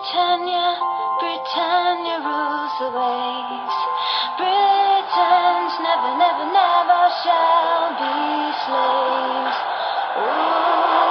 [0.00, 0.80] Britannia,
[1.20, 3.76] Britannia rules the waves.
[4.40, 9.60] Britons never, never, never shall be slaves.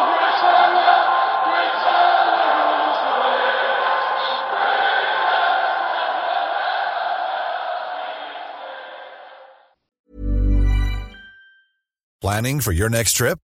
[0.09, 0.97] Britannia,
[1.45, 4.09] Britannia rules the waves.
[12.21, 13.37] Planning for your next trip?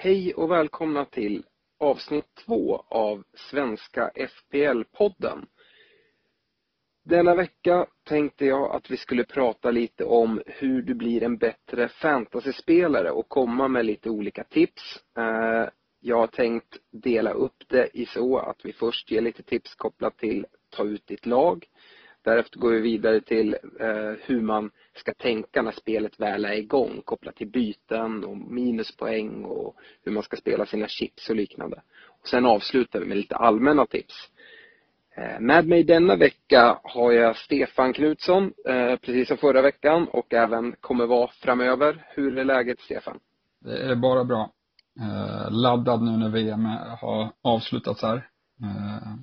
[0.00, 1.44] Hej och välkomna till
[1.78, 5.46] avsnitt två av Svenska FPL-podden.
[7.04, 11.88] Denna vecka tänkte jag att vi skulle prata lite om hur du blir en bättre
[11.88, 14.82] fantasyspelare och komma med lite olika tips.
[15.16, 15.68] Eh,
[16.00, 20.18] jag har tänkt dela upp det i så att vi först ger lite tips kopplat
[20.18, 20.46] till
[20.76, 21.66] ta ut ditt lag.
[22.28, 27.02] Därefter går vi vidare till eh, hur man ska tänka när spelet väl är igång
[27.04, 31.82] kopplat till byten och minuspoäng och hur man ska spela sina chips och liknande.
[32.20, 34.14] Och sen avslutar vi med lite allmänna tips.
[35.16, 40.34] Eh, Med mig denna vecka har jag Stefan Knutsson, eh, precis som förra veckan och
[40.34, 42.06] även kommer vara framöver.
[42.08, 43.18] Hur är läget Stefan?
[43.60, 44.50] Det är bara bra.
[45.00, 46.64] Eh, laddad nu när VM
[47.00, 48.16] har avslutats här.
[48.62, 49.14] Eh,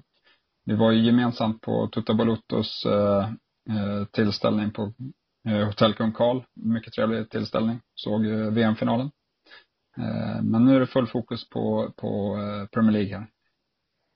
[0.65, 3.23] vi var ju gemensamt på Tutta Baluttos eh,
[3.69, 4.93] eh, tillställning på
[5.47, 6.41] eh, Hotell Kung Karl.
[6.53, 7.79] Mycket trevlig tillställning.
[7.95, 9.11] Såg eh, VM-finalen.
[9.97, 13.27] Eh, men nu är det full fokus på, på eh, Premier League här.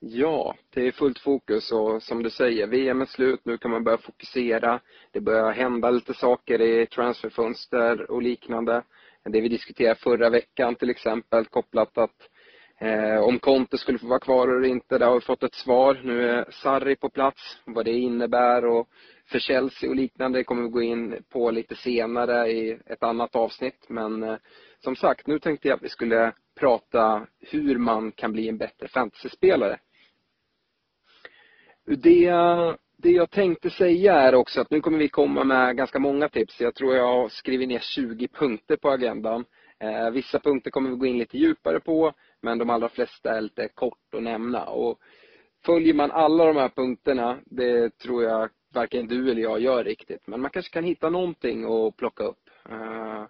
[0.01, 3.41] Ja, det är fullt fokus och som du säger, VM är slut.
[3.43, 4.79] Nu kan man börja fokusera.
[5.11, 8.83] Det börjar hända lite saker i transferfönster och liknande.
[9.23, 12.38] Det vi diskuterade förra veckan till exempel kopplat att eh,
[12.81, 14.97] Eh, om Conte skulle få vara kvar eller inte.
[14.97, 16.01] Där har vi fått ett svar.
[16.03, 17.57] Nu är Sarri på plats.
[17.65, 18.89] Vad det innebär och
[19.25, 23.85] för Chelsea och liknande kommer vi gå in på lite senare i ett annat avsnitt.
[23.87, 24.35] Men eh,
[24.83, 28.87] som sagt, nu tänkte jag att vi skulle prata hur man kan bli en bättre
[28.87, 29.79] fantasyspelare.
[31.85, 32.31] Det,
[32.97, 36.61] det jag tänkte säga är också att nu kommer vi komma med ganska många tips.
[36.61, 39.45] Jag tror jag har skrivit ner 20 punkter på agendan.
[39.79, 43.41] Eh, vissa punkter kommer vi gå in lite djupare på, men de allra flesta är
[43.41, 44.65] lite kort att nämna.
[44.65, 44.99] Och
[45.65, 50.27] följer man alla de här punkterna, det tror jag varken du eller jag gör riktigt,
[50.27, 52.49] men man kanske kan hitta någonting att plocka upp.
[52.69, 53.25] Eh,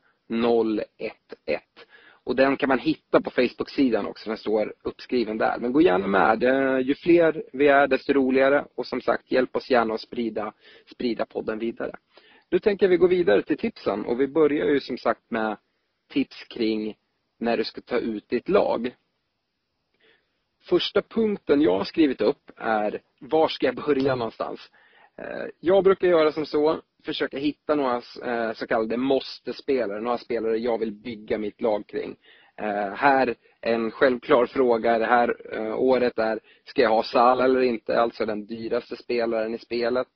[2.24, 5.58] och den kan man hitta på Facebook-sidan också, den står uppskriven där.
[5.60, 6.44] Men gå gärna med.
[6.86, 8.66] Ju fler vi är, desto roligare.
[8.76, 10.54] Och som sagt, hjälp oss gärna att sprida,
[10.94, 11.96] sprida podden vidare.
[12.52, 15.58] Nu tänker jag vi går vidare till tipsen och vi börjar ju som sagt med
[16.10, 16.96] tips kring
[17.40, 18.96] när du ska ta ut ditt lag.
[20.62, 24.72] Första punkten jag har skrivit upp är, var ska jag börja någonstans?
[25.18, 30.58] Eh, jag brukar göra som så, försöka hitta några eh, så kallade måste-spelare, några spelare
[30.58, 32.16] jag vill bygga mitt lag kring.
[32.56, 35.36] Eh, här, en självklar fråga det här
[35.75, 38.02] året är, ska jag ha Salah eller inte?
[38.02, 40.07] Alltså den dyraste spelaren i spelet.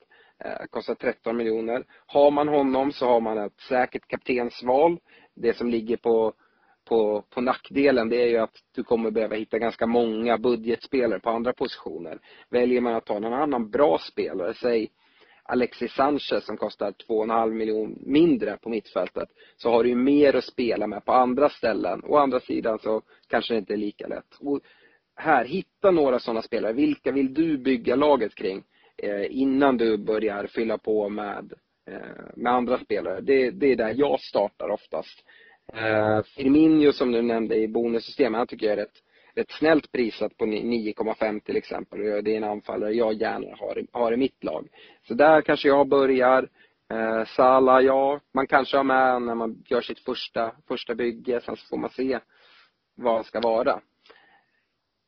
[0.44, 1.86] Eh, kostar 13 miljoner.
[2.06, 5.00] Har man honom så har man ett säkert kaptensval.
[5.36, 6.34] Det som ligger på
[6.86, 11.30] på, på nackdelen det är ju att du kommer behöva hitta ganska många budgetspelare på
[11.30, 12.20] andra positioner.
[12.50, 14.92] Väljer man att ta någon annan bra spelare, säg
[15.44, 20.44] Alexis Sanchez som kostar 2,5 miljoner mindre på mittfältet, så har du ju mer att
[20.44, 22.02] spela med på andra ställen.
[22.06, 24.38] Å andra sidan så kanske det inte är lika lätt.
[24.40, 24.60] Och
[25.16, 26.74] här, hitta några sådana spelare.
[26.74, 28.64] Vilka vill du bygga laget kring
[29.04, 31.54] Eh, innan du börjar fylla på med,
[31.88, 33.22] eh, med andra spelare?
[33.22, 35.24] Det, det är där jag startar oftast.
[35.74, 38.98] Eh, Firmino som du nämnde i bonussystemet, han tycker jag är rätt,
[39.36, 42.00] rätt snällt prisat på 9,5 till exempel.
[42.00, 44.68] Det är en anfallare jag gärna har, har i mitt lag.
[45.08, 46.50] Så där kanske jag börjar.
[46.94, 51.56] Eh, Sala, ja, man kanske har med när man gör sitt första, första bygge, sen
[51.56, 52.20] så får man se
[52.96, 53.80] vad det ska vara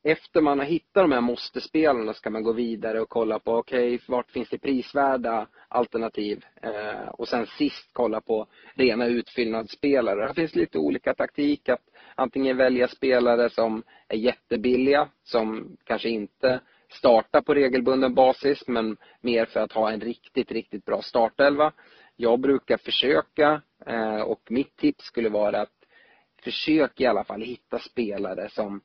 [0.07, 3.96] efter man har hittat de här måste-spelarna ska man gå vidare och kolla på, okej,
[3.96, 6.46] okay, vart finns det prisvärda alternativ?
[6.62, 10.28] Eh, och sen sist kolla på rena utfyllnadsspelare.
[10.28, 11.81] Det finns lite olika taktik att
[12.16, 16.60] antingen välja spelare som är jättebilliga, som kanske inte
[16.90, 21.72] startar på regelbunden basis, men mer för att ha en riktigt, riktigt bra startelva.
[22.16, 25.86] Jag brukar försöka, eh, och mitt tips skulle vara att
[26.44, 28.81] försök i alla fall hitta spelare som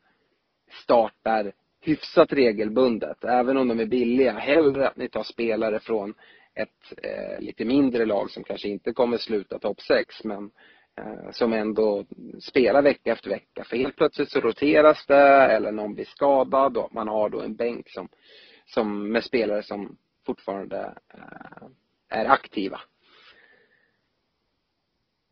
[0.72, 4.32] startar hyfsat regelbundet, även om de är billiga.
[4.32, 6.14] Hellre att ni tar spelare från
[6.54, 10.50] ett eh, lite mindre lag som kanske inte kommer sluta topp 6 men
[10.98, 12.04] eh, som ändå
[12.40, 13.64] spelar vecka efter vecka.
[13.64, 17.54] För helt plötsligt så roteras det eller någon blir skadad och man har då en
[17.54, 18.08] bänk som,
[18.66, 19.96] som med spelare som
[20.26, 21.68] fortfarande eh,
[22.08, 22.80] är aktiva.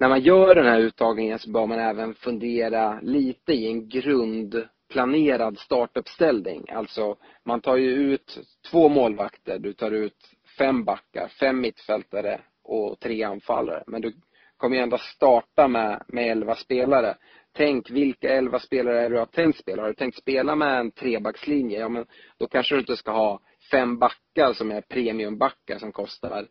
[0.00, 4.69] När man gör den här uttagningen så bör man även fundera lite i en grund
[4.88, 6.64] planerad startuppställning.
[6.70, 8.38] Alltså man tar ju ut
[8.70, 13.85] två målvakter, du tar ut fem backar, fem mittfältare och tre anfallare.
[13.87, 14.12] Men du
[14.56, 17.17] kommer ju ändå starta med, med elva spelare.
[17.52, 19.82] Tänk vilka elva spelare är du har tänkt spela?
[19.82, 21.79] Har du tänkt spela med en trebackslinje?
[21.79, 22.06] Ja men
[22.38, 23.40] då kanske du inte ska ha
[23.70, 26.46] fem backar som är premiumbackar som kostar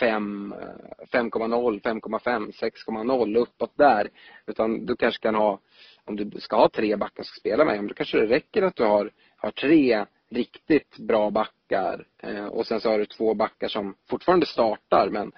[0.00, 0.54] 5,
[1.12, 4.10] 5,0, 5,5, 6,0 uppåt där.
[4.46, 5.60] Utan du kanske kan ha
[6.06, 8.76] om du ska ha tre backar som ska spela med, då kanske det räcker att
[8.76, 13.68] du har, har tre riktigt bra backar eh, och sen så har du två backar
[13.68, 15.32] som fortfarande startar men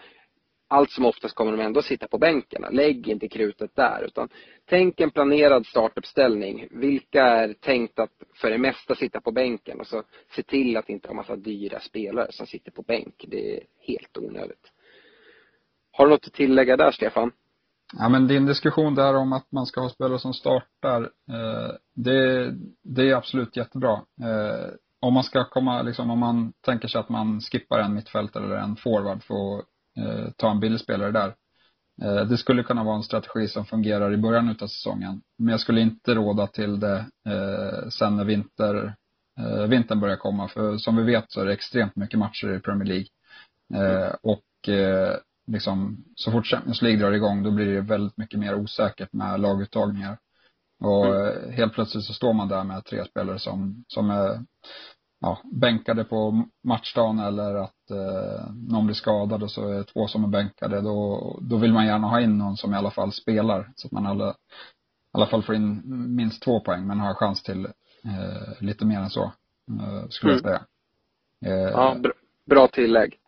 [0.68, 2.64] allt som oftast kommer de ändå sitta på bänken.
[2.70, 4.28] Lägg inte krutet där utan
[4.64, 6.68] tänk en planerad startuppställning.
[6.70, 10.02] Vilka är tänkt att för det mesta sitta på bänken och så
[10.36, 13.24] se till att inte ha massa dyra spelare som sitter på bänk.
[13.28, 14.72] Det är helt onödigt.
[15.92, 17.32] Har du något att tillägga där Stefan?
[17.92, 22.52] Ja men din diskussion där om att man ska ha spelare som startar, eh, det,
[22.82, 23.92] det är absolut jättebra.
[24.22, 28.44] Eh, om man ska komma, liksom om man tänker sig att man skippar en mittfältare
[28.44, 29.64] eller en forward för att
[29.98, 31.34] eh, ta en billig spelare där.
[32.02, 35.22] Eh, det skulle kunna vara en strategi som fungerar i början av säsongen.
[35.38, 38.94] Men jag skulle inte råda till det eh, sen när vinter,
[39.38, 40.48] eh, vintern börjar komma.
[40.48, 43.08] För som vi vet så är det extremt mycket matcher i Premier League.
[44.22, 44.42] och
[45.46, 49.40] liksom, så fort Champions League drar igång då blir det väldigt mycket mer osäkert med
[49.40, 50.18] laguttagningar.
[50.80, 51.52] Och mm.
[51.52, 54.40] helt plötsligt så står man där med tre spelare som, som är
[55.20, 60.06] ja, bänkade på matchdagen eller att eh, någon blir skadad och så är det två
[60.06, 60.80] som är bänkade.
[60.80, 63.92] Då, då vill man gärna ha in någon som i alla fall spelar så att
[63.92, 64.34] man alla, i
[65.12, 65.82] alla fall får in
[66.16, 67.64] minst två poäng men har chans till
[68.04, 69.24] eh, lite mer än så,
[69.70, 70.44] eh, skulle mm.
[70.44, 70.66] jag säga.
[71.44, 72.12] Eh, ja, bra,
[72.46, 73.18] bra tillägg.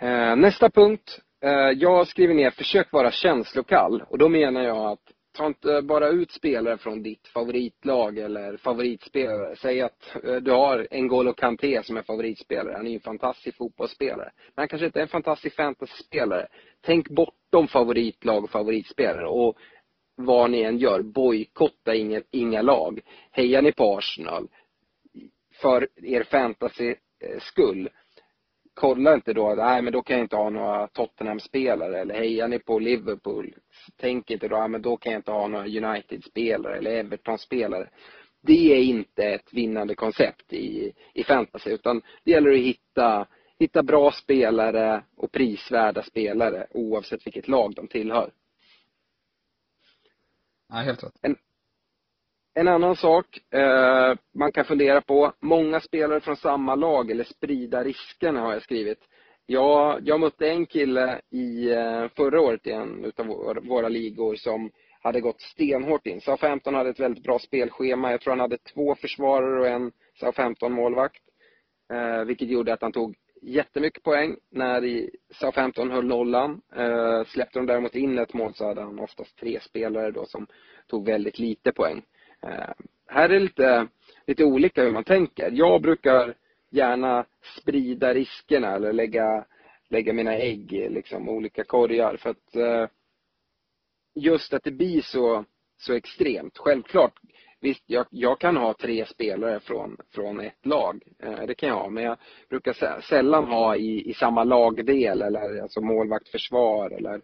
[0.00, 1.20] Eh, nästa punkt.
[1.42, 6.08] Eh, jag skriver ner försök vara känslokall och då menar jag att ta inte bara
[6.08, 9.56] ut spelare från ditt favoritlag eller favoritspelare.
[9.56, 12.76] Säg att eh, du har N'Golo Kanté som är favoritspelare.
[12.76, 14.30] Han är ju en fantastisk fotbollsspelare.
[14.36, 16.46] Men han kanske inte är en fantastisk fantasyspelare.
[16.80, 19.56] Tänk bortom favoritlag och favoritspelare och
[20.16, 23.00] vad ni än gör, bojkotta inga, inga lag.
[23.30, 24.48] Hejar ni på Arsenal
[25.62, 26.88] för er fantasy
[27.20, 27.88] eh, skull
[28.76, 32.58] kolla inte då, nej men då kan jag inte ha några Tottenham-spelare eller hejar ni
[32.58, 33.54] på Liverpool,
[33.96, 37.88] tänk inte då, nej men då kan jag inte ha några United-spelare eller Everton-spelare.
[38.40, 43.26] Det är inte ett vinnande koncept i, i fantasy utan det gäller att hitta,
[43.58, 48.30] hitta bra spelare och prisvärda spelare oavsett vilket lag de tillhör.
[50.68, 51.18] Ja, helt rätt.
[51.22, 51.36] En,
[52.58, 57.84] en annan sak eh, man kan fundera på, många spelare från samma lag eller sprida
[57.84, 58.98] riskerna har jag skrivit.
[59.46, 63.26] Jag, jag mötte en kille i eh, förra året i en utav
[63.62, 64.70] våra ligor som
[65.02, 66.20] hade gått stenhårt in.
[66.20, 68.10] SA-15 hade ett väldigt bra spelschema.
[68.10, 71.22] Jag tror han hade två försvarare och en SA-15 målvakt.
[71.92, 74.80] Eh, vilket gjorde att han tog jättemycket poäng när
[75.34, 76.60] SA-15 höll nollan.
[76.76, 80.46] Eh, släppte de däremot in ett mål så hade han oftast tre spelare då som
[80.86, 82.02] tog väldigt lite poäng.
[82.46, 82.70] Eh,
[83.06, 83.88] här är det lite,
[84.26, 85.50] lite olika hur man tänker.
[85.52, 86.34] Jag brukar
[86.70, 87.24] gärna
[87.60, 89.44] sprida riskerna eller lägga,
[89.88, 92.88] lägga mina ägg i liksom olika korgar för att eh,
[94.14, 95.44] just att det blir så,
[95.78, 96.58] så extremt.
[96.58, 97.12] Självklart,
[97.60, 101.02] visst jag, jag kan ha tre spelare från, från ett lag.
[101.18, 102.16] Eh, det kan jag ha, men jag
[102.48, 107.20] brukar sällan ha i, i samma lagdel eller alltså målvakt, försvar eller Eh,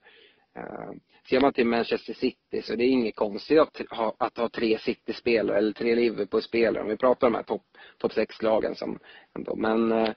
[0.56, 0.90] Eh,
[1.28, 4.78] ser man till Manchester City så det är inget konstigt att ha, att ha tre
[4.78, 7.62] City-spelare eller tre Liverpool-spelare om vi pratar om de här topp
[7.98, 8.98] top 6-lagen som
[9.36, 9.56] ändå.
[9.56, 10.08] Men eh,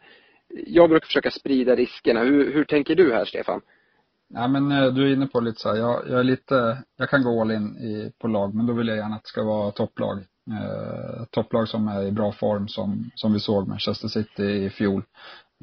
[0.48, 2.24] jag brukar försöka sprida riskerna.
[2.24, 3.62] Hur, hur tänker du här Stefan?
[4.28, 7.10] Ja men eh, du är inne på lite så här, jag, jag är lite, jag
[7.10, 9.44] kan gå all in i, på lag men då vill jag gärna att det ska
[9.44, 10.18] vara topplag.
[10.52, 15.04] Eh, topplag som är i bra form som, som vi såg Manchester City i fjol.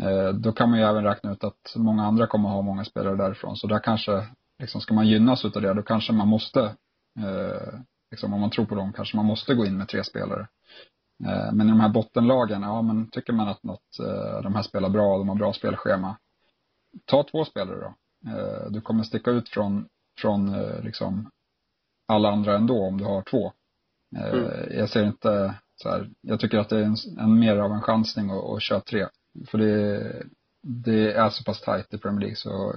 [0.03, 3.17] Eh, då kan man ju även räkna ut att många andra kommer ha många spelare
[3.17, 3.57] därifrån.
[3.57, 4.13] Så där kanske,
[4.59, 6.61] liksom ska man gynnas utav det, då kanske man måste,
[7.19, 7.81] eh,
[8.11, 10.49] liksom om man tror på dem, kanske man måste gå in med tre spelare.
[11.27, 14.63] Eh, men i de här bottenlagen, ja men tycker man att något, eh, de här
[14.63, 16.17] spelar bra, de har bra spelschema.
[17.05, 17.95] Ta två spelare då.
[18.31, 19.87] Eh, du kommer sticka ut från,
[20.21, 21.31] från liksom
[22.09, 23.53] alla andra ändå om du har två.
[24.17, 24.79] Mm.
[24.79, 27.81] Jag ser inte så här, jag tycker att det är en, en mer av en
[27.81, 29.07] chansning att, att köra tre.
[29.47, 30.27] För det,
[30.63, 32.75] det är så pass tajt i Premier League så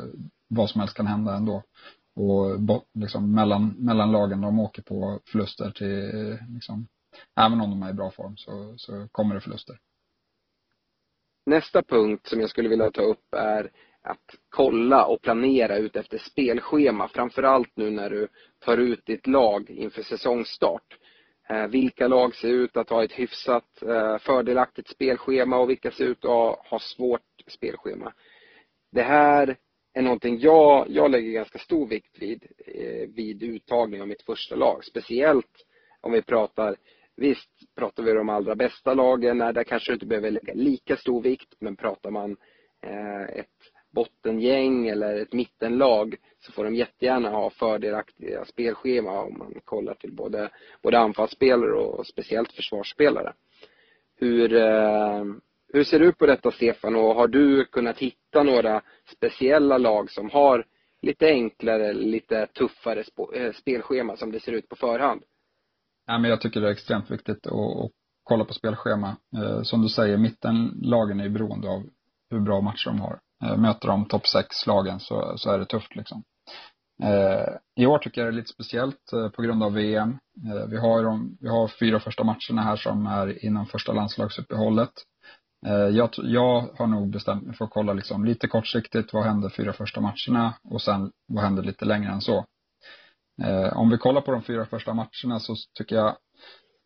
[0.47, 1.63] vad som helst kan hända ändå.
[2.15, 2.59] Och
[2.93, 6.87] liksom mellan, mellan lagen de åker på förluster till liksom,
[7.39, 9.77] även om de är i bra form så, så kommer det förluster.
[11.45, 16.17] Nästa punkt som jag skulle vilja ta upp är att kolla och planera ut efter
[16.17, 17.07] spelschema.
[17.07, 18.27] Framförallt nu när du
[18.59, 20.97] tar ut ditt lag inför säsongsstart.
[21.49, 26.05] Eh, vilka lag ser ut att ha ett hyfsat eh, fördelaktigt spelschema och vilka ser
[26.05, 27.21] ut att ha svårt
[27.51, 28.13] spelschema.
[28.91, 29.57] Det här
[29.93, 34.55] är någonting jag, jag lägger ganska stor vikt vid eh, vid uttagning av mitt första
[34.55, 34.85] lag.
[34.85, 35.65] Speciellt
[36.01, 36.75] om vi pratar,
[37.15, 41.21] visst pratar vi de allra bästa lagen, där kanske du inte behöver lägga lika stor
[41.21, 42.37] vikt, men pratar man
[42.81, 49.61] eh, ett bottengäng eller ett mittenlag så får de jättegärna ha fördelaktiga spelschema om man
[49.65, 50.49] kollar till både,
[50.81, 53.33] både anfallsspelare och speciellt försvarsspelare.
[54.15, 55.23] Hur, eh,
[55.75, 58.81] hur ser du på detta Stefan och har du kunnat hitta några
[59.15, 60.65] speciella lag som har
[61.01, 63.03] lite enklare, lite tuffare
[63.35, 65.21] eh, spelschema som det ser ut på förhand?
[66.07, 67.91] Ja, men jag tycker det är extremt viktigt att, att
[68.23, 69.17] kolla på spelschema.
[69.37, 71.83] Eh, som du säger, mittenlagen är beroende av
[72.29, 73.19] hur bra matcher de har.
[73.43, 76.23] Eh, möter de topp 6-lagen så, så är det tufft liksom.
[77.75, 80.17] I år tycker jag det är lite speciellt på grund av VM.
[80.69, 84.91] Vi har, de, vi har fyra första matcherna här som är inom första landslagsuppehållet.
[85.65, 89.49] Eh, jag, jag har nog bestämt mig för att kolla liksom lite kortsiktigt, vad händer
[89.49, 92.45] fyra första matcherna och sen vad händer lite längre än så.
[93.43, 96.07] Eh, om vi kollar på de fyra första matcherna så tycker jag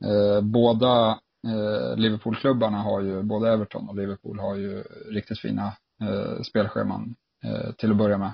[0.05, 1.19] eh, båda
[1.95, 7.91] Liverpoolklubbarna har ju, både Everton och Liverpool har ju riktigt fina eh, spelscheman eh, till
[7.91, 8.31] att börja med.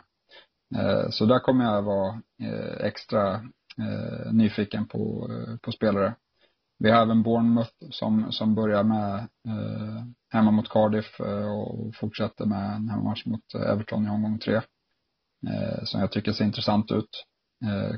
[0.75, 3.33] Eh, så där kommer jag vara eh, extra
[3.77, 6.15] eh, nyfiken på, eh, på spelare.
[6.79, 9.15] Vi har även Bournemouth som, som börjar med
[9.47, 10.03] eh,
[10.35, 14.55] hemma mot Cardiff eh, och fortsätter med en hemmamatch mot eh, Everton i omgång tre.
[15.47, 17.25] Eh, som jag tycker ser intressant ut.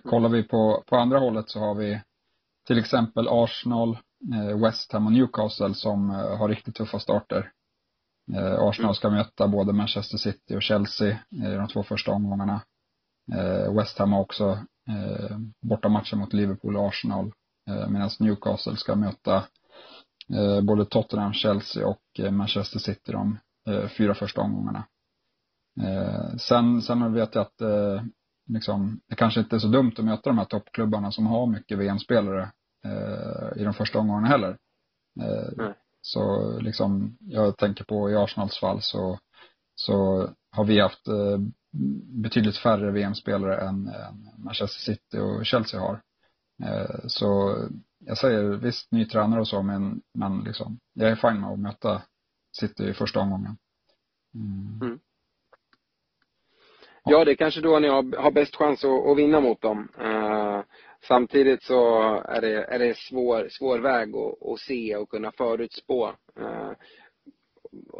[0.04, 2.02] kollar vi på, på andra hållet så har vi
[2.68, 3.98] till exempel Arsenal,
[4.64, 7.52] West Ham och Newcastle som har riktigt tuffa starter.
[8.60, 12.62] Arsenal ska möta både Manchester City och Chelsea i de två första omgångarna.
[13.78, 14.60] West Ham har också
[15.62, 17.32] bortamatcher mot Liverpool och Arsenal.
[17.90, 19.44] Medan Newcastle ska möta
[20.64, 23.38] både Tottenham, Chelsea och Manchester City de
[23.98, 24.88] fyra första omgångarna.
[26.38, 27.62] Sen, sen vet jag att
[28.50, 31.78] liksom, det kanske inte är så dumt att möta de här toppklubbarna som har mycket
[31.78, 32.52] VM-spelare
[33.56, 34.58] i de första omgångarna heller.
[35.60, 35.74] Mm.
[36.02, 39.20] Så liksom, jag tänker på i Arsenals fall så,
[39.76, 41.38] så har vi haft eh,
[42.24, 43.92] betydligt färre VM-spelare än,
[44.38, 46.02] Manchester City och Chelsea har.
[46.64, 47.56] Eh, så
[48.08, 51.60] jag säger visst, ny tränare och så, men, men liksom, jag är fine med att
[51.60, 52.02] möta
[52.60, 53.58] City i första omgången.
[54.36, 54.80] Mm.
[54.82, 55.00] Mm.
[57.04, 59.88] Ja, det är kanske då ni har, har bäst chans att, att vinna mot dem.
[60.02, 60.62] Uh,
[61.02, 66.12] Samtidigt så är det, är det svår, svår väg att, att se och kunna förutspå
[66.40, 66.72] eh,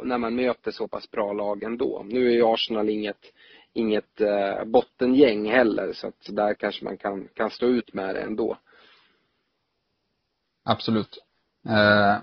[0.04, 2.02] när man möter så pass bra lag ändå.
[2.08, 3.32] Nu är ju Arsenal inget,
[3.72, 8.20] inget eh, bottengäng heller så att där kanske man kan, kan stå ut med det
[8.20, 8.58] ändå.
[10.68, 11.18] Absolut.
[11.68, 12.18] Eh,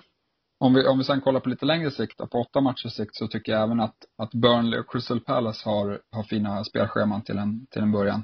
[0.59, 3.27] om, vi, om vi sen kollar på lite längre sikt, på åtta matchers sikt, så
[3.27, 7.67] tycker jag även att, att Burnley och Crystal Palace har, har fina spelscheman till en,
[7.67, 8.23] till en början.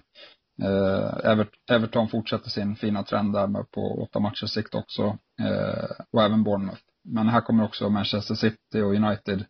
[0.61, 5.17] Eh, Everton fortsätter sin fina trend där på åtta matchers sikt också.
[5.41, 6.81] Eh, och även Bournemouth.
[7.03, 9.45] Men här kommer också Manchester City och United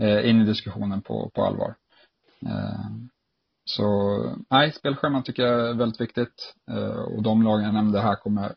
[0.00, 1.74] eh, in i diskussionen på, på allvar.
[2.46, 2.90] Eh,
[3.64, 3.86] så
[4.50, 6.54] nej, spelscheman tycker jag är väldigt viktigt.
[6.70, 8.54] Eh, och de lagen jag nämnde här kommer,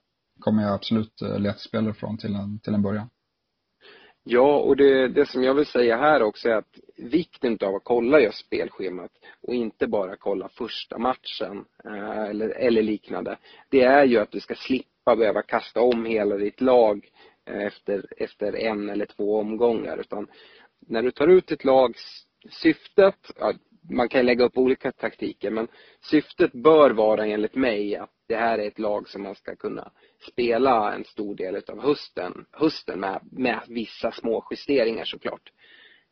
[0.47, 3.09] kommer jag absolut eh, leta spelare från till en, till en början.
[4.23, 7.83] Ja, och det, det som jag vill säga här också är att vikten av att
[7.83, 9.11] kolla just spelschemat
[9.47, 13.37] och inte bara kolla första matchen eh, eller, eller liknande.
[13.69, 17.09] Det är ju att du ska slippa behöva kasta om hela ditt lag
[17.45, 19.97] eh, efter, efter en eller två omgångar.
[19.97, 20.27] Utan
[20.79, 21.95] när du tar ut ditt lag,
[22.49, 23.53] syftet, ja,
[23.89, 25.67] man kan lägga upp olika taktiker men
[26.01, 29.91] syftet bör vara enligt mig att det här är ett lag som man ska kunna
[30.31, 35.51] spela en stor del av hösten, hösten med, med vissa små justeringar såklart.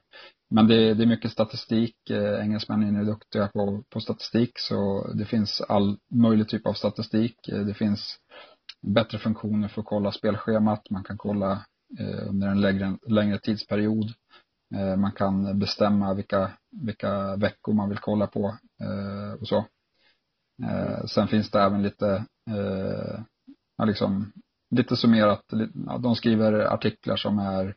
[0.50, 2.10] Men det, det är mycket statistik.
[2.10, 7.48] Eh, Engelsmännen är duktiga på, på statistik så det finns all möjlig typ av statistik.
[7.48, 8.18] Eh, det finns
[8.82, 10.90] bättre funktioner för att kolla spelschemat.
[10.90, 11.52] Man kan kolla
[12.00, 14.14] eh, under en längre, längre tidsperiod.
[14.98, 18.58] Man kan bestämma vilka, vilka veckor man vill kolla på
[19.40, 19.66] och så.
[21.08, 22.26] Sen finns det även lite,
[23.86, 24.32] liksom,
[24.76, 25.44] lite summerat,
[26.00, 27.76] de skriver artiklar som är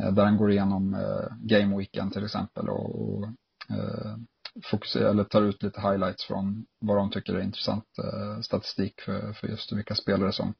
[0.00, 3.24] Eh, där han går igenom eh, game weekend till exempel och, och
[3.70, 4.16] eh,
[4.64, 7.84] fokuserar, eller tar ut lite highlights från vad de tycker är intressant
[8.42, 10.54] statistik för, för just vilka spelare som,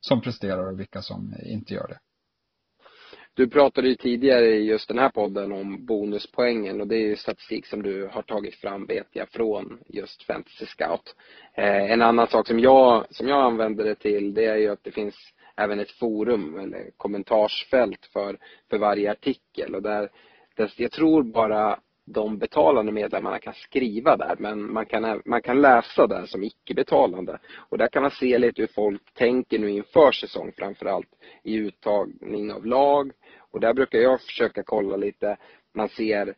[0.00, 1.98] som presterar och vilka som inte gör det.
[3.36, 7.16] Du pratade ju tidigare i just den här podden om bonuspoängen och det är ju
[7.16, 11.14] statistik som du har tagit fram vet jag från just Fantasy Scout.
[11.54, 14.84] Eh, en annan sak som jag, som jag använder det till det är ju att
[14.84, 15.14] det finns
[15.56, 18.38] även ett forum eller kommentarsfält för,
[18.70, 20.10] för varje artikel och där,
[20.56, 25.60] där jag tror bara de betalande medlemmarna kan skriva där men man kan, man kan
[25.60, 27.38] läsa där som icke-betalande.
[27.68, 31.08] Och där kan man se lite hur folk tänker nu inför säsong framförallt
[31.42, 33.12] i uttagning av lag.
[33.38, 35.36] Och där brukar jag försöka kolla lite,
[35.74, 36.28] man ser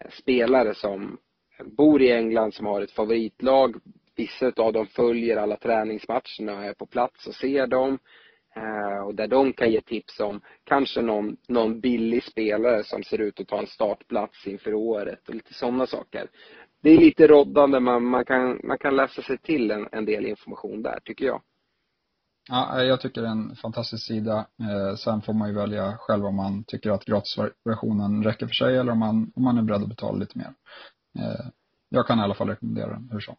[0.00, 1.18] eh, spelare som
[1.64, 3.76] bor i England som har ett favoritlag.
[4.16, 7.98] Vissa av dem följer alla träningsmatcherna och är på plats och ser dem.
[8.58, 13.20] Eh, och där de kan ge tips om kanske någon, någon billig spelare som ser
[13.20, 16.30] ut att ta en startplats inför året och lite sådana saker.
[16.82, 20.26] Det är lite roddande, man, man, kan, man kan läsa sig till en, en del
[20.26, 21.42] information där, tycker jag.
[22.48, 24.46] Ja, eh, jag tycker det är en fantastisk sida.
[24.60, 28.76] Eh, sen får man ju välja själv om man tycker att gratisversionen räcker för sig
[28.76, 30.52] eller om man, om man är beredd att betala lite mer.
[31.18, 31.46] Eh,
[31.88, 33.36] jag kan i alla fall rekommendera den, hur som.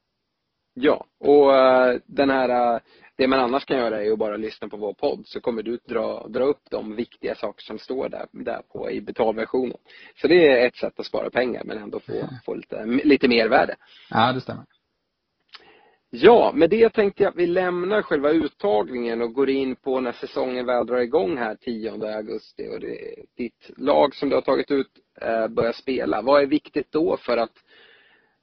[0.82, 2.80] Ja, och uh, den här, uh,
[3.16, 5.80] det man annars kan göra är att bara lyssna på vår podd så kommer du
[5.88, 9.78] dra, dra upp de viktiga saker som står där, där på i betalversionen.
[10.22, 12.14] Så det är ett sätt att spara pengar men ändå få,
[12.46, 13.76] få lite, lite mervärde.
[14.10, 14.66] Ja, det stämmer.
[16.12, 20.12] Ja, med det tänkte jag att vi lämnar själva uttagningen och går in på när
[20.12, 24.72] säsongen väl drar igång här 10 augusti och det, ditt lag som du har tagit
[24.72, 26.22] ut eh, börjar spela.
[26.22, 27.54] Vad är viktigt då för att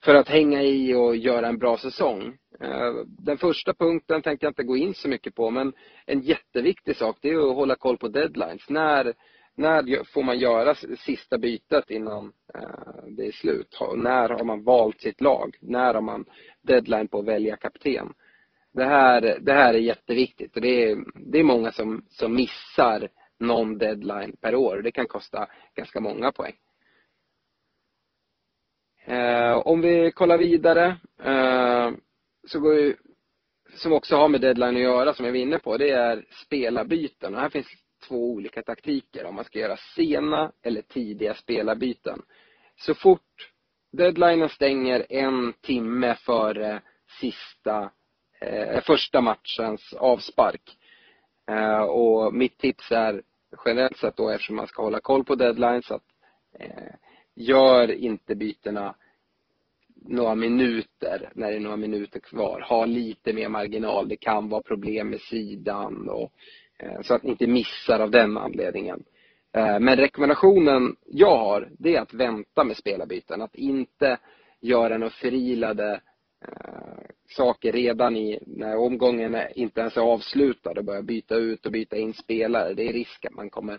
[0.04, 2.36] för att hänga i och göra en bra säsong.
[2.60, 5.72] Eh, den första punkten tänkte jag inte gå in så mycket på men
[6.06, 8.68] en jätteviktig sak det är att hålla koll på deadlines.
[8.68, 9.14] När,
[9.54, 13.78] när får man göra sista bytet innan eh, det är slut?
[13.96, 15.56] När har man valt sitt lag?
[15.60, 16.24] När har man
[16.62, 18.12] deadline på att välja kapten?
[18.72, 23.08] Det här, det här är jätteviktigt och det är, det är många som, som missar
[23.38, 24.80] någon deadline per år.
[24.82, 26.54] Det kan kosta ganska många poäng.
[29.08, 31.90] Eh, om vi kollar vidare eh,
[32.46, 32.96] så går ju
[33.74, 37.34] som också har med deadline att göra, som jag var inne på, det är spelarbyten.
[37.34, 37.66] Och här finns
[38.08, 42.22] två olika taktiker om man ska göra sena eller tidiga spelarbyten.
[42.76, 43.52] Så fort
[43.92, 46.80] deadlinen stänger en timme före
[47.20, 47.90] sista,
[48.40, 50.76] eh, första matchens avspark.
[51.50, 53.22] Eh, och mitt tips är
[53.64, 56.04] generellt sett då eftersom man ska hålla koll på deadlines att
[56.58, 56.94] eh,
[57.36, 58.94] gör inte bytena
[60.08, 62.60] några minuter, när det är några minuter kvar.
[62.68, 64.08] Ha lite mer marginal.
[64.08, 66.32] Det kan vara problem med sidan och
[66.78, 69.04] eh, så att ni inte missar av den anledningen.
[69.52, 73.42] Eh, men rekommendationen jag har, det är att vänta med spelarbyten.
[73.42, 74.18] Att inte
[74.60, 76.00] göra några förilade
[76.48, 81.72] eh, saker redan i, när omgången inte ens är avslutad och börja byta ut och
[81.72, 82.74] byta in spelare.
[82.74, 83.78] Det är risk att man kommer,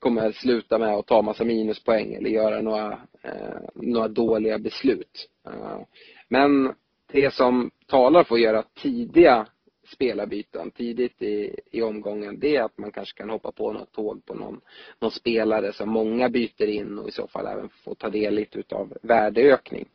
[0.00, 5.28] kommer sluta med att ta massa minuspoäng eller göra några, eh, några dåliga beslut.
[5.46, 5.80] Eh,
[6.28, 6.74] men
[7.12, 9.46] det som talar för att göra tidiga
[9.92, 14.26] spelarbyten tidigt i, i omgången, det är att man kanske kan hoppa på något tåg
[14.26, 14.60] på någon,
[15.00, 18.58] någon spelare som många byter in och i så fall även få ta del lite
[18.58, 19.88] utav värdeökning.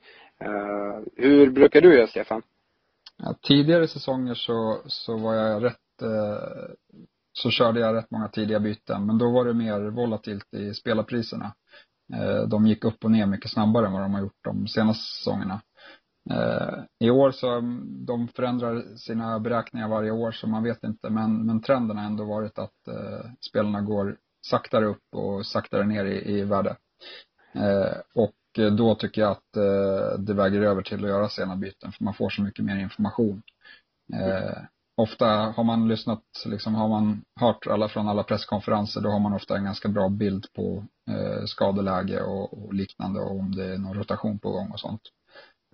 [0.44, 2.42] Uh, hur brukar du göra, Stefan?
[3.18, 6.74] Ja, tidigare säsonger så, så var jag rätt, eh,
[7.38, 11.54] så körde jag rätt många tidiga byten, men då var det mer volatilt i spelarpriserna.
[12.14, 15.18] Eh, de gick upp och ner mycket snabbare än vad de har gjort de senaste
[15.18, 15.62] säsongerna.
[16.30, 21.10] Eh, I år så, mm, de förändrar sina beräkningar varje år så man vet inte
[21.10, 24.18] men, men trenden har ändå varit att eh, spelarna går
[24.48, 26.76] saktare upp och saktare ner i, i värde.
[27.54, 28.36] Eh, och
[28.78, 32.14] då tycker jag att eh, det väger över till att göra sena byten för man
[32.14, 33.42] får så mycket mer information.
[34.14, 34.58] Eh,
[34.98, 39.34] ofta har man lyssnat, liksom har man hört alla från alla presskonferenser, då har man
[39.34, 43.78] ofta en ganska bra bild på eh, skadeläge och, och liknande och om det är
[43.78, 45.02] någon rotation på gång och sånt.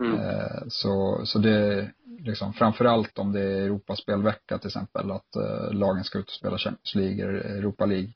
[0.03, 0.19] Mm.
[0.19, 6.03] Eh, så, så det liksom framförallt om det är Europaspelvecka till exempel, att eh, lagen
[6.03, 8.13] ska ut och spela Champions League eller Europa League.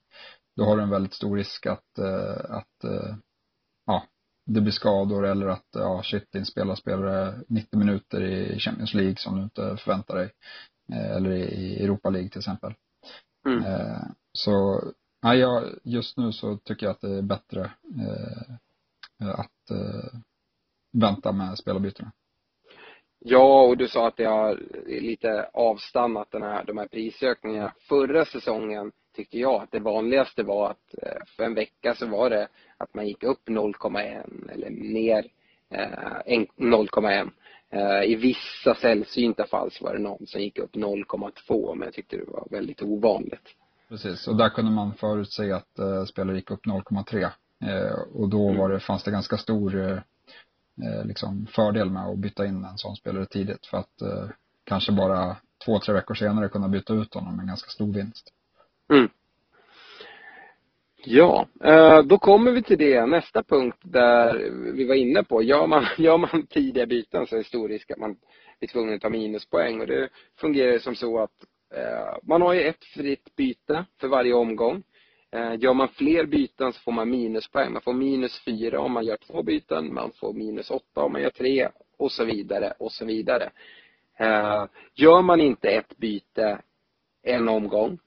[0.56, 2.91] Då har du en väldigt stor risk att, eh, att
[3.86, 4.04] ja,
[4.46, 9.16] det blir skador eller att, ja shit, din spelare spelar 90 minuter i Champions League
[9.16, 10.32] som du inte förväntar dig.
[10.94, 12.74] Eller i Europa League till exempel.
[13.46, 13.64] Mm.
[14.34, 14.84] Så,
[15.22, 17.72] ja, just nu så tycker jag att det är bättre
[19.20, 19.80] att
[20.92, 22.12] vänta med spelarbytena.
[23.20, 27.74] Ja, och du sa att det har lite avstannat den här, de här prisökningarna.
[27.90, 32.30] Förra säsongen tyckte jag att det vanligaste var att eh, för en vecka så var
[32.30, 32.47] det
[32.78, 35.25] att man gick upp 0,1 eller ner
[35.69, 37.30] 0,1.
[37.69, 41.86] Eh, eh, I vissa sällsynta fall så var det någon som gick upp 0,2 men
[41.86, 43.56] jag tyckte det var väldigt ovanligt.
[43.89, 47.30] Precis, och där kunde man förutse att spelare gick upp 0,3
[48.13, 52.65] och då var det, fanns det ganska stor eh, liksom fördel med att byta in
[52.65, 54.01] en sån spelare tidigt för att
[54.63, 58.32] kanske bara två, tre veckor senare kunna byta ut honom med ganska stor vinst.
[58.89, 59.10] Mm.
[61.08, 65.43] Ja, eh, då kommer vi till det, nästa punkt där vi var inne på.
[65.43, 68.15] Gör man, gör man tidiga byten så är det stor risk att man
[68.60, 71.43] blir tvungen att ta minuspoäng och det fungerar som så att
[71.76, 74.84] eh, man har ju ett fritt byte för varje omgång.
[75.32, 77.74] Eh, gör man fler byten så får man minuspoäng.
[77.74, 81.21] Man får minus fyra om man gör två byten, man får minus åtta om man
[81.21, 83.52] gör tre och så vidare och så vidare.
[84.93, 86.62] Gör man inte ett byte
[87.24, 88.00] en omgång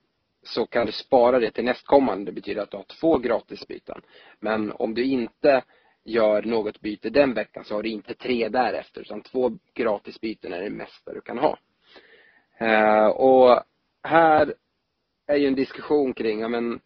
[0.49, 2.25] så kan du spara det till nästkommande.
[2.25, 4.01] Det betyder att du har två gratisbyten.
[4.41, 5.63] Men om du inte
[6.05, 10.63] gör något byte den veckan så har du inte tre därefter utan två gratisbyten är
[10.63, 11.59] det mesta du kan ha.
[12.59, 13.63] Eh, och
[14.03, 14.55] här
[15.27, 16.81] är ju en diskussion kring, ja men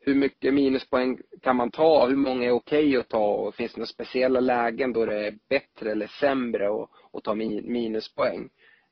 [0.00, 2.06] hur mycket minuspoäng kan man ta?
[2.06, 3.26] Hur många är okej okay att ta?
[3.26, 7.34] Och finns det några speciella lägen då det är bättre eller sämre att, att ta
[7.34, 8.48] minuspoäng?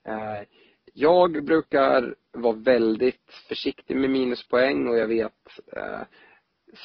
[0.06, 0.46] Eh,
[0.94, 5.32] jag brukar vara väldigt försiktig med minuspoäng och jag vet
[5.76, 6.00] eh,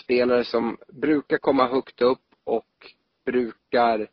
[0.04, 2.66] spelare som brukar komma högt upp och
[3.26, 4.08] brukar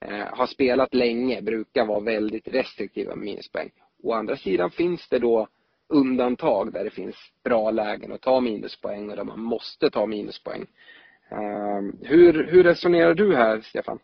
[0.00, 3.70] eh, ha spelat länge, brukar vara väldigt restriktiva med minuspoäng.
[4.02, 5.48] Å andra sidan finns det då
[5.88, 10.66] undantag där det finns bra lägen att ta minuspoäng och där man måste ta minuspoäng.
[11.28, 13.98] Eh, hur, hur resonerar du här, Stefan?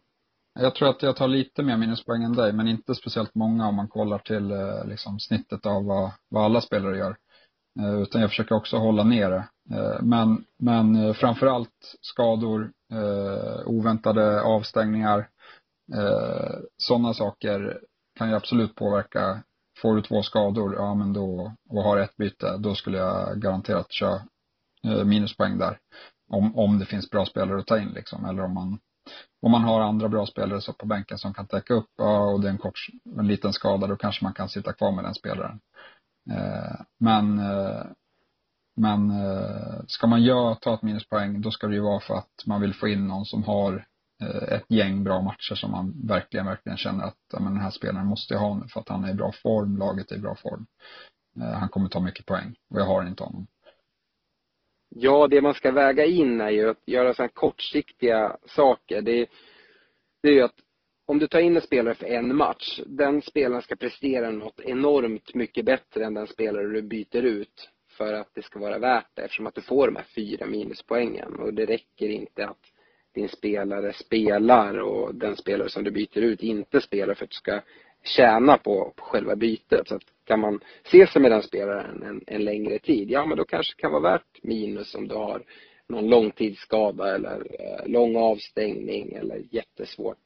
[0.63, 3.75] Jag tror att jag tar lite mer minuspoäng än dig, men inte speciellt många om
[3.75, 7.17] man kollar till eh, liksom, snittet av vad, vad alla spelare gör.
[7.81, 9.49] Eh, utan jag försöker också hålla nere.
[9.65, 9.99] det.
[10.03, 12.73] men, men framförallt skador,
[13.67, 15.29] oväntade avstängningar,
[16.77, 17.81] sådana saker
[18.19, 19.43] kan ju absolut påverka
[19.83, 23.93] Får du två skador, ja men då, och har ett byte, då skulle jag garanterat
[23.93, 24.21] köra
[25.05, 25.79] minuspoäng där.
[26.29, 28.79] Om, om det finns bra spelare att ta in liksom, eller om man
[29.43, 32.41] om man har andra bra spelare så på bänken som kan täcka upp, ja, och
[32.41, 32.87] det är en kort,
[33.19, 35.61] en liten skada, då kanske man kan sitta kvar med den spelaren.
[36.31, 37.83] Eh, men, eh,
[38.77, 42.47] men eh, ska man göra, ta ett minuspoäng, då ska det ju vara för att
[42.47, 43.87] man vill få in någon som har
[44.23, 47.71] eh, ett gäng bra matcher som man verkligen, verkligen känner att ja, men den här
[47.71, 50.21] spelaren måste jag ha nu för att han är i bra form, laget är i
[50.21, 50.67] bra form.
[51.41, 53.47] Eh, han kommer ta mycket poäng och jag har inte honom.
[54.95, 59.03] Ja, det man ska väga in är ju att göra sådana kortsiktiga saker.
[59.03, 59.27] Det,
[60.23, 60.57] det är ju att
[61.07, 65.35] om du tar in en spelare för en match, den spelaren ska prestera något enormt
[65.35, 69.23] mycket bättre än den spelare du byter ut för att det ska vara värt det
[69.23, 72.73] eftersom att du får de här fyra minuspoängen och det räcker inte att
[73.15, 77.37] din spelare spelar och den spelare som du byter ut inte spelar för att du
[77.37, 77.61] ska
[78.05, 79.89] tjäna på, på själva bytet.
[79.89, 83.37] Så att kan man se sig med den spelaren en, en längre tid, ja men
[83.37, 85.43] då kanske det kan vara värt minus om du har
[85.89, 90.19] någon långtidsskada eller eh, lång avstängning eller jättesvårt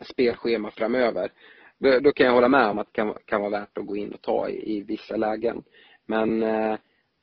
[0.00, 1.32] spelschema framöver.
[1.78, 3.96] Då, då, kan jag hålla med om att det kan, kan vara värt att gå
[3.96, 5.62] in och ta i, i vissa lägen.
[6.06, 6.76] Men eh,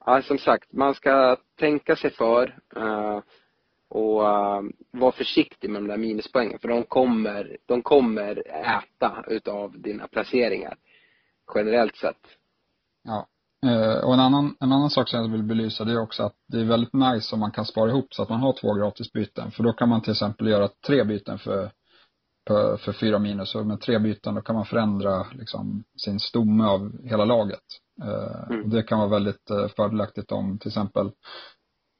[0.06, 3.20] ja, som sagt, man ska tänka sig för eh,
[3.92, 4.62] och uh,
[4.92, 10.78] vara försiktig med de där minuspoängen för de kommer, de kommer äta utav dina placeringar
[11.56, 12.22] generellt sett.
[13.04, 13.28] Ja.
[13.66, 16.36] Uh, och en annan, en annan sak som jag vill belysa det är också att
[16.48, 19.52] det är väldigt nice om man kan spara ihop så att man har två gratisbyten.
[19.52, 21.72] För då kan man till exempel göra tre byten för,
[22.48, 23.56] för, för fyra minus.
[23.56, 27.64] Och med tre byten då kan man förändra liksom sin stomme av hela laget.
[28.04, 28.64] Uh, mm.
[28.64, 31.12] och det kan vara väldigt fördelaktigt om till exempel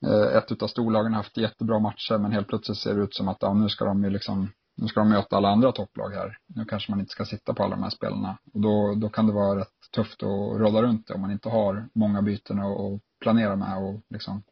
[0.06, 3.28] Eh, ett utav storlagen har haft jättebra matcher men helt plötsligt ser det ut som
[3.28, 6.38] att ja, nu ska de ju liksom nu ska de möta alla andra topplag här.
[6.48, 8.38] Nu kanske man inte ska sitta på alla de här spelarna.
[8.54, 11.50] Och då, då kan det vara rätt tufft att rolla runt det om man inte
[11.50, 14.44] har många byten att planera med och liksom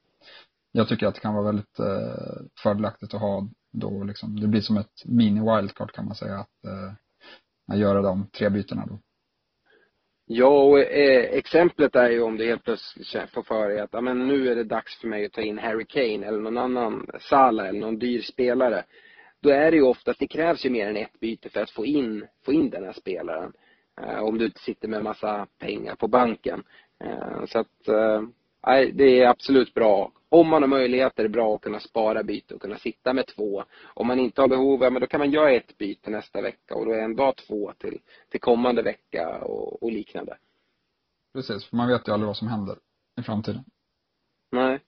[0.72, 4.62] jag tycker att det kan vara väldigt eh, fördelaktigt att ha då liksom, det blir
[4.62, 6.66] som ett mini wildcard kan man säga att
[7.72, 9.00] eh, göra de tre bytena då.
[10.26, 14.02] Ja, och eh, exemplet är ju om du helt plötsligt får för dig att ja,
[14.02, 17.08] men nu är det dags för mig att ta in Harry Kane eller någon annan
[17.20, 18.84] Salah eller någon dyr spelare.
[19.48, 21.86] Då är det ju oftast, det krävs ju mer än ett byte för att få
[21.86, 23.54] in, få in den här spelaren.
[24.02, 26.64] Eh, om du inte sitter med massa pengar på banken.
[27.00, 28.22] Eh, så att, eh,
[28.94, 32.56] det är absolut bra om man har möjlighet är det bra att kunna spara byte
[32.56, 33.64] och kunna sitta med två.
[33.84, 36.76] Om man inte har behov, ja, men då kan man göra ett byte nästa vecka
[36.76, 40.38] och då är ändå två till, till kommande vecka och, och liknande.
[41.34, 42.78] Precis, för man vet ju aldrig vad som händer
[43.20, 43.64] i framtiden.
[44.52, 44.80] Nej.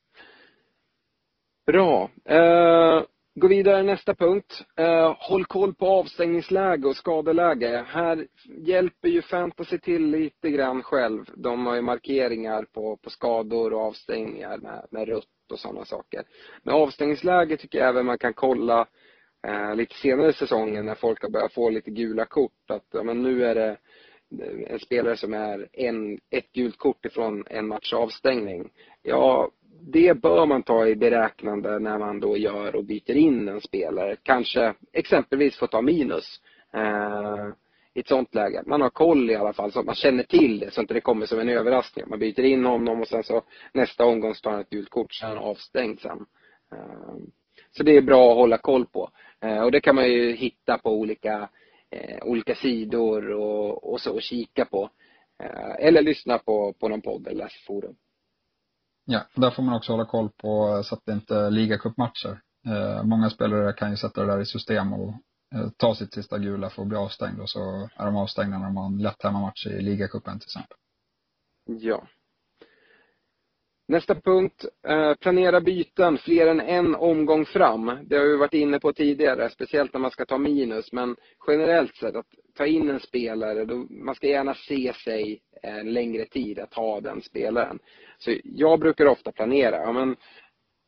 [1.66, 2.10] Bra.
[2.26, 3.04] Eh,
[3.40, 4.66] Gå vidare nästa punkt.
[4.76, 7.86] Eh, håll koll på avstängningsläge och skadeläge.
[7.88, 11.26] Här hjälper ju fantasy till lite grann själv.
[11.36, 16.24] De har ju markeringar på, på skador och avstängningar med, med rött och sådana saker.
[16.64, 18.88] Men avstängningsläge tycker jag även man kan kolla
[19.48, 22.70] eh, lite senare i säsongen när folk har börjat få lite gula kort.
[22.70, 23.78] Att ja, men nu är det
[24.68, 28.70] en spelare som är en, ett gult kort ifrån en match avstängning.
[29.02, 33.62] Ja, det bör man ta i beräknande när man då gör och byter in en
[33.62, 34.16] spelare.
[34.24, 36.42] Kanske exempelvis få ta minus
[36.74, 37.48] eh,
[37.94, 38.64] i ett sånt läge.
[38.66, 40.94] Man har koll i alla fall så att man känner till det så att det
[40.94, 42.06] inte kommer som en överraskning.
[42.08, 43.42] Man byter in honom och sen så
[43.74, 46.26] nästa omgång tar han ett gult kort så är han avstängd sen.
[46.72, 47.16] Eh,
[47.72, 49.10] så det är bra att hålla koll på.
[49.42, 51.50] Eh, och det kan man ju hitta på olika,
[51.90, 54.90] eh, olika sidor och, och så och kika på.
[55.44, 57.96] Eh, eller lyssna på, på någon podd eller läsa forum.
[59.12, 62.42] Ja, där får man också hålla koll på eh, så att det inte är ligacupmatcher.
[62.68, 65.10] Eh, många spelare kan ju sätta det där i system och
[65.56, 68.66] eh, ta sitt sista gula för att bli avstängd och så är de avstängda när
[68.66, 70.78] de har en lätt hemmamatch i ligacupen till exempel.
[71.66, 72.08] Ja.
[73.90, 77.92] Nästa punkt, eh, planera byten fler än en omgång fram.
[78.04, 80.92] Det har vi varit inne på tidigare, speciellt när man ska ta minus.
[80.92, 81.16] Men
[81.48, 82.26] generellt sett, att
[82.58, 87.02] ta in en spelare, då, man ska gärna se sig en längre tid att ha
[87.02, 87.80] den spelaren.
[88.18, 90.18] Så jag brukar ofta planera, ja men eh,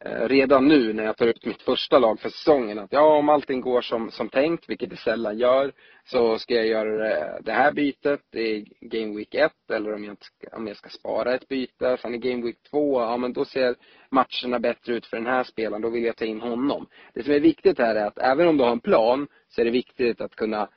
[0.06, 3.30] Eh, redan nu när jag tar ut mitt första lag för säsongen att ja, om
[3.30, 5.72] allting går som, som tänkt, vilket det sällan gör,
[6.06, 10.18] så ska jag göra det, det här bytet i Game Week 1 eller om jag,
[10.24, 11.98] ska, om jag ska spara ett byte.
[12.02, 13.76] Sen i Game Week 2, ja men då ser
[14.10, 16.88] matcherna bättre ut för den här spelaren, då vill jag ta in honom.
[17.14, 19.66] Det som är viktigt här är att även om du har en plan så är
[19.66, 20.70] det viktigt att kunna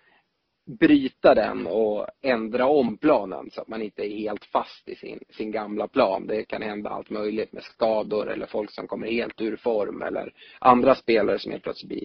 [0.67, 5.21] bryta den och ändra om planen så att man inte är helt fast i sin,
[5.31, 6.27] sin gamla plan.
[6.27, 10.33] Det kan hända allt möjligt med skador eller folk som kommer helt ur form eller
[10.59, 12.05] andra spelare som helt plötsligt blir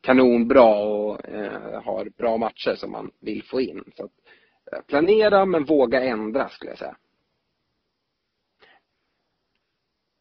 [0.00, 3.84] kanonbra och eh, har bra matcher som man vill få in.
[3.96, 4.12] Så att,
[4.72, 6.96] eh, planera men våga ändra skulle jag säga.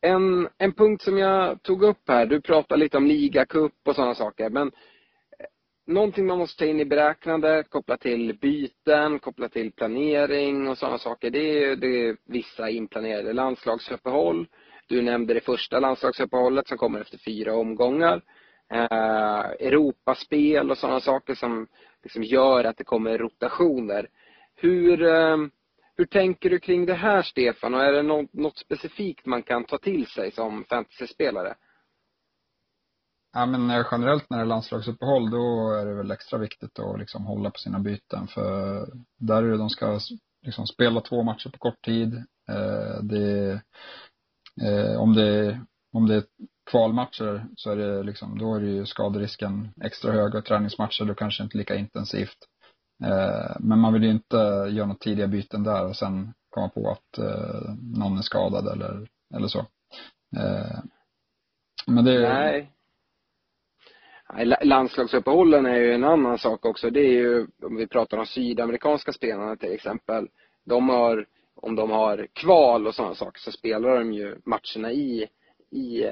[0.01, 4.15] En, en punkt som jag tog upp här, du pratade lite om ligacup och sådana
[4.15, 4.71] saker men
[5.85, 10.97] någonting man måste ta in i beräknande koppla till byten, koppla till planering och sådana
[10.97, 11.29] saker.
[11.29, 14.47] Det är, det är vissa inplanerade landslagsuppehåll.
[14.87, 18.21] Du nämnde det första landslagsuppehållet som kommer efter fyra omgångar.
[18.71, 21.67] Eh, Europaspel och sådana saker som
[22.03, 24.09] liksom gör att det kommer rotationer.
[24.55, 25.37] Hur, eh,
[25.97, 29.63] hur tänker du kring det här Stefan och är det något, något specifikt man kan
[29.63, 31.55] ta till sig som fantasyspelare?
[33.33, 36.99] Ja men eh, generellt när det är landslagsuppehåll då är det väl extra viktigt att
[36.99, 38.87] liksom hålla på sina byten för
[39.19, 39.99] där är det de ska
[40.45, 42.15] liksom spela två matcher på kort tid.
[42.49, 43.51] Eh, det,
[44.61, 45.59] eh, om det,
[45.93, 46.23] om det är
[46.71, 51.15] kvalmatcher så är det liksom, då är det ju skaderisken extra hög och träningsmatcher då
[51.15, 52.37] kanske inte lika intensivt.
[53.03, 54.37] Eh, men man vill ju inte
[54.71, 59.07] göra något tidiga byten där och sen komma på att eh, någon är skadad eller,
[59.35, 59.65] eller så.
[61.87, 62.72] Men det Nej
[64.61, 66.89] Landslagsuppehållen är ju en annan sak också.
[66.89, 70.27] Det är ju, om vi pratar om sydamerikanska spelarna till exempel.
[70.65, 75.27] De har, om de har kval och sådana saker så spelar de ju matcherna i,
[75.71, 76.11] i eh,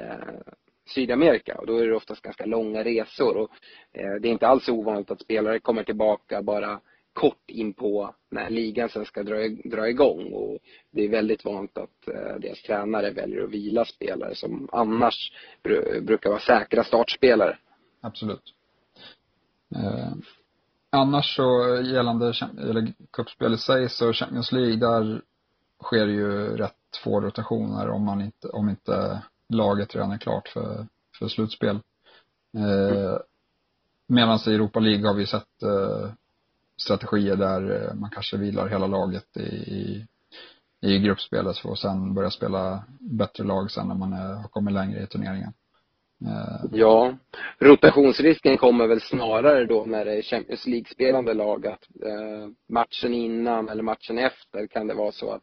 [0.86, 3.50] Sydamerika och då är det oftast ganska långa resor och
[3.92, 6.80] eh, det är inte alls ovanligt att spelare kommer tillbaka bara
[7.12, 10.58] kort in på när ligan sen ska dra, dra igång och
[10.90, 15.32] det är väldigt vanligt att eh, deras tränare väljer att vila spelare som annars
[15.62, 17.58] br brukar vara säkra startspelare
[18.02, 18.54] absolut.
[19.74, 20.12] Eh,
[20.90, 25.22] annars så gällande eller kuppspel i sig så Champions League där
[25.82, 30.86] sker ju rätt få rotationer om man inte, om inte laget redan är klart för,
[31.18, 31.80] för slutspel.
[32.56, 33.18] Eh,
[34.12, 36.10] Medan i Europa League har vi sett eh,
[36.76, 40.06] strategier där eh, man kanske vilar hela laget i, i,
[40.80, 44.74] i gruppspelet för att sen börja spela bättre lag sen när man är, har kommit
[44.74, 45.52] längre i turneringen.
[46.26, 47.16] Eh, ja,
[47.58, 53.68] rotationsrisken kommer väl snarare då när det är Champions League-spelande lag att eh, matchen innan
[53.68, 55.42] eller matchen efter kan det vara så att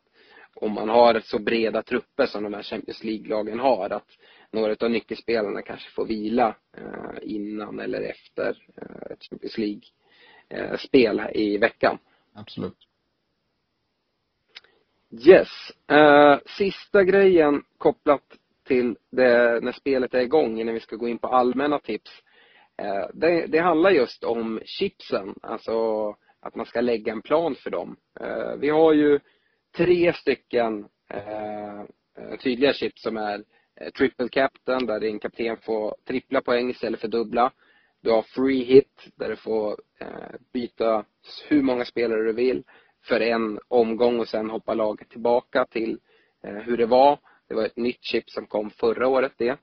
[0.56, 4.08] om man har så breda trupper som de här Champions League-lagen har att
[4.52, 8.50] några av nyckelspelarna kanske får vila eh, innan eller efter
[9.12, 11.98] ett Champions League-spel i veckan.
[12.34, 12.78] Absolut.
[15.12, 15.48] Yes.
[16.58, 18.24] Sista grejen kopplat
[18.70, 22.12] till det, när spelet är igång innan vi ska gå in på allmänna tips.
[22.78, 26.10] Eh, det, det handlar just om chipsen, alltså
[26.42, 27.96] att man ska lägga en plan för dem.
[28.20, 29.20] Eh, vi har ju
[29.78, 31.84] tre stycken eh,
[32.44, 33.44] tydliga chips som är
[33.98, 37.52] triple captain där din kapten får trippla poäng istället för dubbla.
[38.02, 39.78] Du har free hit där du får
[40.54, 41.06] byta
[41.50, 42.64] hur många spelare du vill
[43.08, 46.00] för en omgång och sen hoppa laget tillbaka till
[46.42, 47.20] hur det var.
[47.50, 49.58] Det var ett nytt chip som kom förra året det.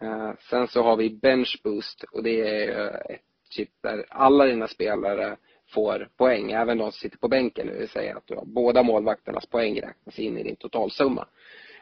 [0.00, 4.44] Eh, sen så har vi Bench Boost och det är eh, ett chip där alla
[4.44, 5.36] dina spelare
[5.70, 8.82] får poäng, även de som sitter på bänken, det vill säga att du har båda
[8.82, 11.26] målvakternas poäng räknas in i din totalsumma.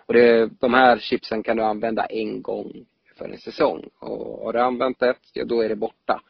[0.06, 3.90] Och det, de här chipsen kan du använda en gång för en säsong.
[3.98, 6.22] Och har du använt ett, ja då är det borta.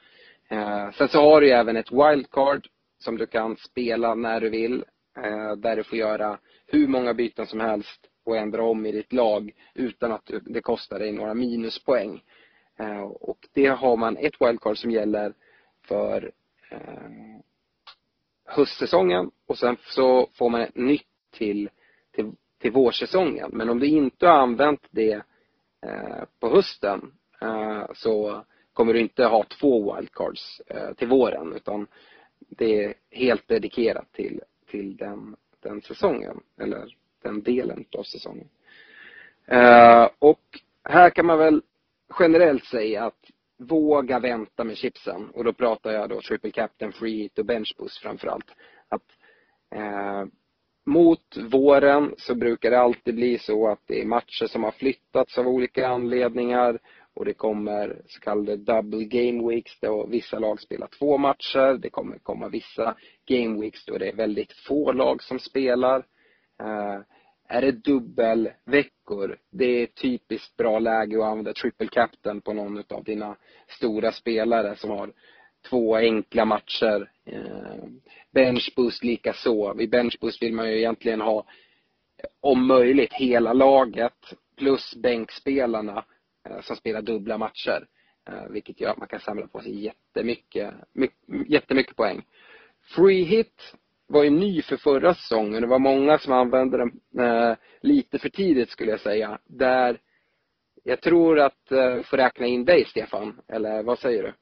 [0.48, 4.48] Eh, sen så har du ju även ett wildcard som du kan spela när du
[4.48, 4.84] vill.
[5.16, 9.12] Eh, där du får göra hur många byten som helst och ändra om i ditt
[9.12, 12.22] lag utan att det kostar dig några minuspoäng.
[12.76, 15.34] Eh, och det har man ett wildcard som gäller
[15.82, 16.32] för
[16.70, 17.10] eh,
[18.44, 21.70] höstsäsongen och sen så får man ett nytt till,
[22.12, 23.50] till, till vårsäsongen.
[23.52, 25.22] Men om du inte har använt det
[25.82, 27.12] eh, på hösten
[27.94, 30.62] så kommer du inte ha två wildcards
[30.96, 31.86] till våren utan
[32.38, 36.40] det är helt dedikerat till, till den, den säsongen.
[36.60, 38.48] Eller den delen av säsongen.
[39.46, 41.62] Eh, och här kan man väl
[42.18, 45.30] generellt säga att våga vänta med chipsen.
[45.34, 48.50] Och då pratar jag då triple captain, free hit och benchboost framförallt.
[48.88, 49.04] Att
[49.74, 50.24] eh,
[50.86, 55.38] mot våren så brukar det alltid bli så att det är matcher som har flyttats
[55.38, 56.78] av olika anledningar
[57.14, 61.78] och det kommer så kallade double game weeks då vissa lag spelar två matcher.
[61.78, 62.96] Det kommer komma vissa
[63.28, 66.06] game weeks då det är väldigt få lag som spelar.
[66.60, 67.00] Eh,
[67.48, 73.04] är det dubbelveckor, det är typiskt bra läge att använda triple captain på någon av
[73.04, 73.36] dina
[73.68, 75.12] stora spelare som har
[75.70, 77.10] två enkla matcher.
[77.24, 77.84] Eh,
[78.30, 79.74] benchboost likaså.
[79.74, 81.46] Vid benchboost vill man ju egentligen ha,
[82.40, 86.04] om möjligt, hela laget plus bänkspelarna
[86.48, 87.86] eh, som spelar dubbla matcher.
[88.28, 91.18] Eh, vilket gör att man kan samla på sig jättemycket, mycket,
[91.48, 92.22] jättemycket poäng.
[92.96, 93.74] Free hit
[94.06, 95.62] var ju ny för förra säsongen.
[95.62, 96.90] Det var många som använde den
[97.26, 99.38] eh, lite för tidigt skulle jag säga.
[99.44, 99.98] Där
[100.84, 104.34] jag tror att eh, får räkna in dig Stefan, eller vad säger du?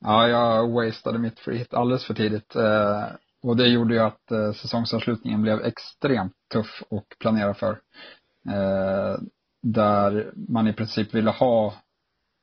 [0.00, 2.56] Ja, jag wastade mitt free hit alldeles för tidigt.
[2.56, 3.04] Eh,
[3.42, 7.70] och det gjorde ju att eh, säsongsavslutningen blev extremt tuff att planera för.
[8.48, 9.16] Eh,
[9.62, 11.74] där man i princip ville ha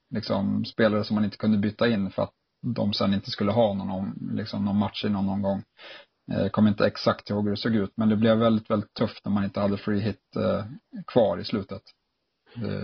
[0.10, 3.74] liksom spelare som man inte kunde byta in för att de sen inte skulle ha
[3.74, 5.64] någon, liksom, någon match i någon omgång.
[6.32, 8.94] Eh, jag kommer inte exakt ihåg hur det såg ut, men det blev väldigt, väldigt
[8.94, 10.66] tufft när man inte hade free hit eh,
[11.08, 11.82] kvar i slutet.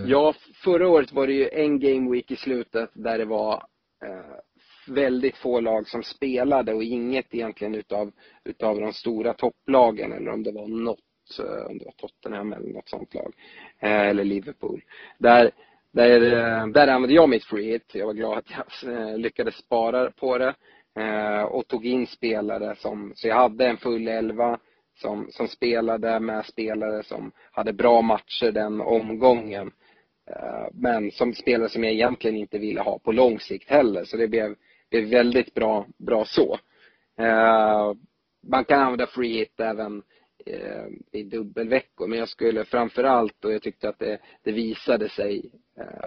[0.06, 0.34] Ja,
[0.64, 3.54] förra året var det ju en game week i slutet där det var
[4.04, 4.36] eh,
[4.94, 8.12] väldigt få lag som spelade och inget egentligen utav,
[8.44, 10.98] utav de stora topplagen eller om det var något,
[11.68, 13.34] om det var Tottenham eller något sånt lag.
[13.80, 14.82] Eller Liverpool.
[15.18, 15.50] Där,
[15.92, 16.20] där,
[16.72, 17.90] där använde jag mitt free hit.
[17.94, 20.54] Jag var glad att jag lyckades spara på det.
[20.96, 24.58] Eh, och tog in spelare som, så jag hade en full elva
[24.94, 29.72] som, som spelade med spelare som hade bra matcher den omgången.
[30.30, 34.04] Eh, men som spelare som jag egentligen inte ville ha på lång sikt heller.
[34.04, 34.54] Så det blev
[34.90, 36.58] blev väldigt bra, bra så.
[37.18, 37.92] Eh,
[38.48, 40.02] man kan använda free hit även
[41.12, 45.50] i dubbelveckor men jag skulle framförallt och jag tyckte att det, det visade sig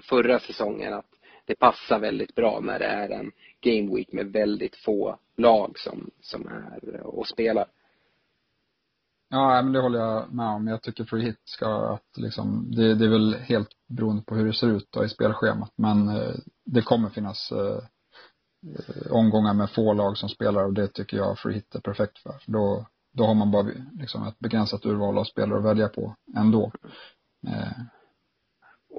[0.02, 1.10] förra säsongen att
[1.46, 3.32] det passar väldigt bra när det är en
[3.62, 7.66] game week med väldigt få lag som, som är och spelar.
[9.30, 10.68] Ja, men det håller jag med om.
[10.68, 14.46] Jag tycker free hit ska att liksom, det, det är väl helt beroende på hur
[14.46, 15.74] det ser ut då i spelschemat.
[15.76, 16.36] Men eh,
[16.66, 17.52] det kommer finnas
[18.68, 22.18] Eh, omgångar med få lag som spelar och det tycker jag free hit är perfekt
[22.20, 22.36] för.
[22.46, 23.68] Då, då har man bara
[24.00, 26.72] liksom ett begränsat urval av spelare att välja på ändå.
[27.48, 27.82] Eh.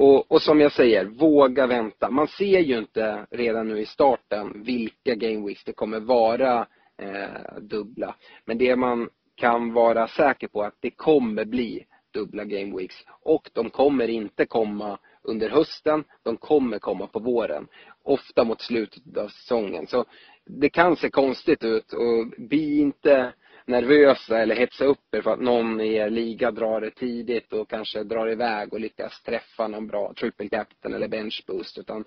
[0.00, 2.10] Och, och som jag säger, våga vänta.
[2.10, 6.66] Man ser ju inte redan nu i starten vilka game weeks det kommer vara
[7.02, 8.14] eh, dubbla.
[8.44, 11.84] Men det man kan vara säker på är att det kommer bli
[12.14, 12.96] dubbla game weeks.
[13.22, 17.66] Och de kommer inte komma under hösten, de kommer komma på våren
[18.02, 19.86] ofta mot slutet av säsongen.
[19.86, 20.04] Så
[20.46, 23.32] det kan se konstigt ut och bli inte
[23.66, 27.70] nervösa eller hetsa upp er för att någon i er liga drar det tidigt och
[27.70, 32.04] kanske drar iväg och lyckas träffa någon bra triple captain eller bench boost utan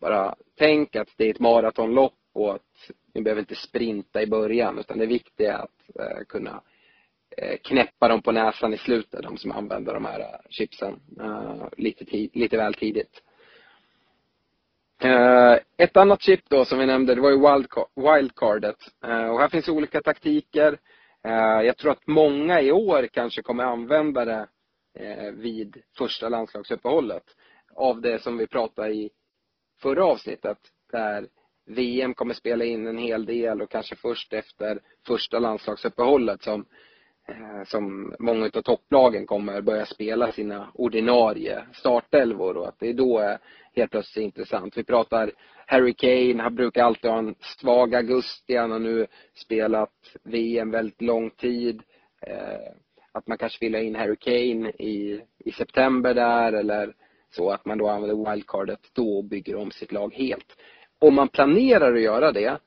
[0.00, 4.78] bara tänk att det är ett maratonlopp och att ni behöver inte sprinta i början
[4.78, 6.62] utan det viktiga är att eh, kunna
[7.36, 11.66] eh, knäppa dem på näsan i slutet, de som använder de här eh, chipsen eh,
[11.76, 13.22] lite, lite väl tidigt.
[15.04, 18.76] Eh, ett annat chip då som vi nämnde, det var ju wildcardet.
[19.04, 20.78] Eh, och här finns olika taktiker.
[21.24, 24.46] Eh, jag tror att många i år kanske kommer använda det
[25.32, 27.22] vid första landslagsuppehållet.
[27.74, 29.10] Av det som vi pratade i
[29.82, 30.58] förra avsnittet,
[30.92, 31.26] där
[31.66, 36.64] VM kommer spela in en hel del och kanske först efter första landslagsuppehållet som
[37.66, 43.38] som många av topplagen kommer börja spela sina ordinarie startelvor och att det är då
[43.76, 44.76] helt plötsligt intressant.
[44.76, 45.32] Vi pratar
[45.66, 49.92] Harry Kane, han brukar alltid ha en svag augusti, han har nu spelat
[50.22, 51.82] VM väldigt lång tid.
[52.26, 52.72] Eh,
[53.12, 56.94] att man kanske vill ha in Harry Kane i, i september där eller
[57.30, 60.56] så att man då använder wildcardet då och bygger om sitt lag helt.
[60.98, 62.58] Om man planerar att göra det,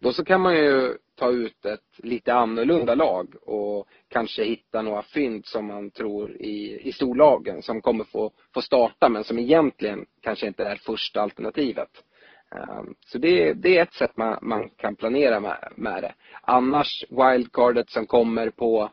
[0.00, 5.02] då så kan man ju ta ut ett lite annorlunda lag och kanske hitta några
[5.02, 10.06] fynd som man tror i, i storlagen som kommer få, få starta men som egentligen
[10.20, 11.90] kanske inte är första alternativet.
[12.50, 16.14] Ehm, så det, det är ett sätt man, man kan planera med, med det.
[16.42, 18.90] Annars wildcardet som kommer på,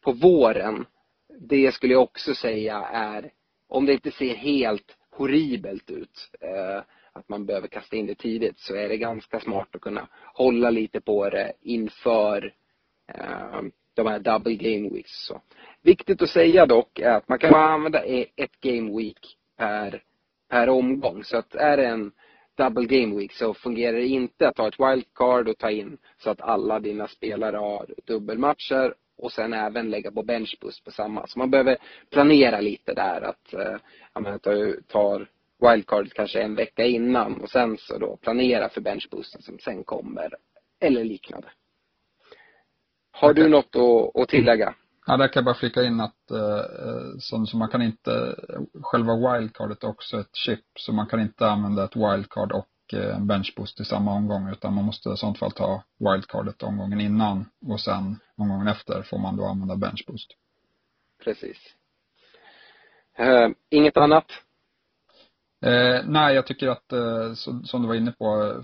[0.00, 0.86] på våren,
[1.40, 3.30] det skulle jag också säga är,
[3.68, 6.82] om det inte ser helt horribelt ut, eh,
[7.12, 10.70] att man behöver kasta in det tidigt så är det ganska smart att kunna hålla
[10.70, 12.54] lite på det inför
[13.08, 15.26] ehm, de här double game weeks.
[15.26, 15.40] Så.
[15.82, 20.02] Viktigt att säga dock är att man kan bara använda e- ett game week per,
[20.50, 21.24] per omgång.
[21.24, 22.12] Så att är det en
[22.56, 26.30] double game week så fungerar det inte att ta ett wildcard och ta in så
[26.30, 31.26] att alla dina spelare har dubbelmatcher och sen även lägga på benchboost på samma.
[31.26, 31.76] Så man behöver
[32.10, 33.76] planera lite där att eh,
[34.20, 34.38] man
[34.86, 35.28] tar
[35.70, 40.34] wildcardet kanske en vecka innan och sen så då planera för benchboosten som sen kommer
[40.80, 41.48] eller liknande.
[43.22, 43.42] Har okay.
[43.44, 44.74] du något att, att tillägga?
[45.06, 46.64] Ja, där kan jag bara flika in att eh,
[47.18, 48.36] så, så man kan inte,
[48.82, 53.16] själva wildcardet är också ett chip, så man kan inte använda ett wildcard och eh,
[53.16, 57.44] en benchboost i samma omgång, utan man måste i sånt fall ta wildcardet omgången innan
[57.66, 60.30] och sen omgången efter får man då använda benchboost.
[61.24, 61.58] Precis.
[63.20, 64.26] Uh, inget annat?
[65.64, 68.54] Eh, nej, jag tycker att, eh, så, som du var inne på,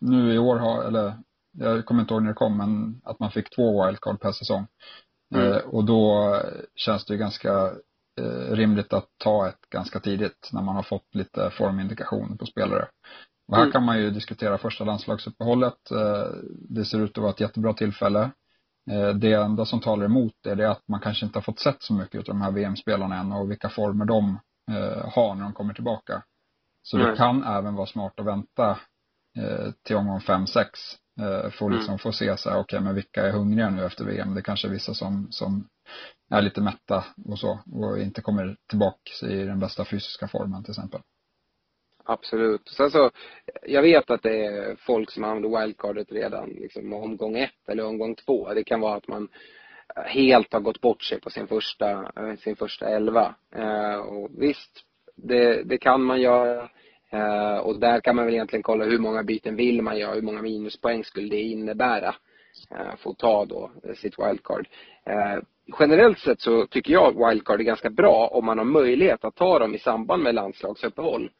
[0.00, 1.14] nu i år har, eller
[1.58, 4.66] jag kommer inte ihåg när det kom, men att man fick två wildcard per säsong.
[5.34, 5.52] Mm.
[5.52, 6.36] Eh, och då
[6.74, 7.72] känns det ju ganska
[8.20, 12.88] eh, rimligt att ta ett ganska tidigt när man har fått lite formindikationer på spelare.
[13.48, 13.72] Och här mm.
[13.72, 15.90] kan man ju diskutera första landslagsuppehållet.
[15.90, 16.28] Eh,
[16.68, 18.30] det ser ut att vara ett jättebra tillfälle.
[18.90, 21.82] Eh, det enda som talar emot det, är att man kanske inte har fått sett
[21.82, 24.38] så mycket av de här VM-spelarna än och vilka former de
[24.70, 26.22] eh, har när de kommer tillbaka.
[26.82, 27.06] Så Nej.
[27.06, 28.78] det kan även vara smart att vänta
[29.82, 30.66] till omgång 5-6
[31.16, 31.98] för att liksom mm.
[31.98, 34.34] få se så här, okej okay, men vilka är hungriga nu efter VM?
[34.34, 35.68] Det kanske är vissa som, som
[36.30, 40.72] är lite mätta och så och inte kommer tillbaka i den bästa fysiska formen till
[40.72, 41.00] exempel.
[42.04, 42.68] Absolut.
[42.68, 43.10] Sen så,
[43.62, 48.14] jag vet att det är folk som använder wildcardet redan liksom omgång ett eller omgång
[48.14, 48.54] två.
[48.54, 49.28] Det kan vara att man
[50.06, 53.34] helt har gått bort sig på sin första, eh, sin första elva.
[53.56, 54.84] Eh, och visst,
[55.16, 56.70] det, det kan man göra.
[57.14, 60.22] Eh, och där kan man väl egentligen kolla hur många byten vill man göra, hur
[60.22, 62.14] många minuspoäng skulle det innebära
[62.70, 64.68] eh, för att ta då eh, sitt wildcard.
[65.04, 65.38] Eh,
[65.78, 69.58] generellt sett så tycker jag wildcard är ganska bra om man har möjlighet att ta
[69.58, 71.30] dem i samband med landslagsuppehåll.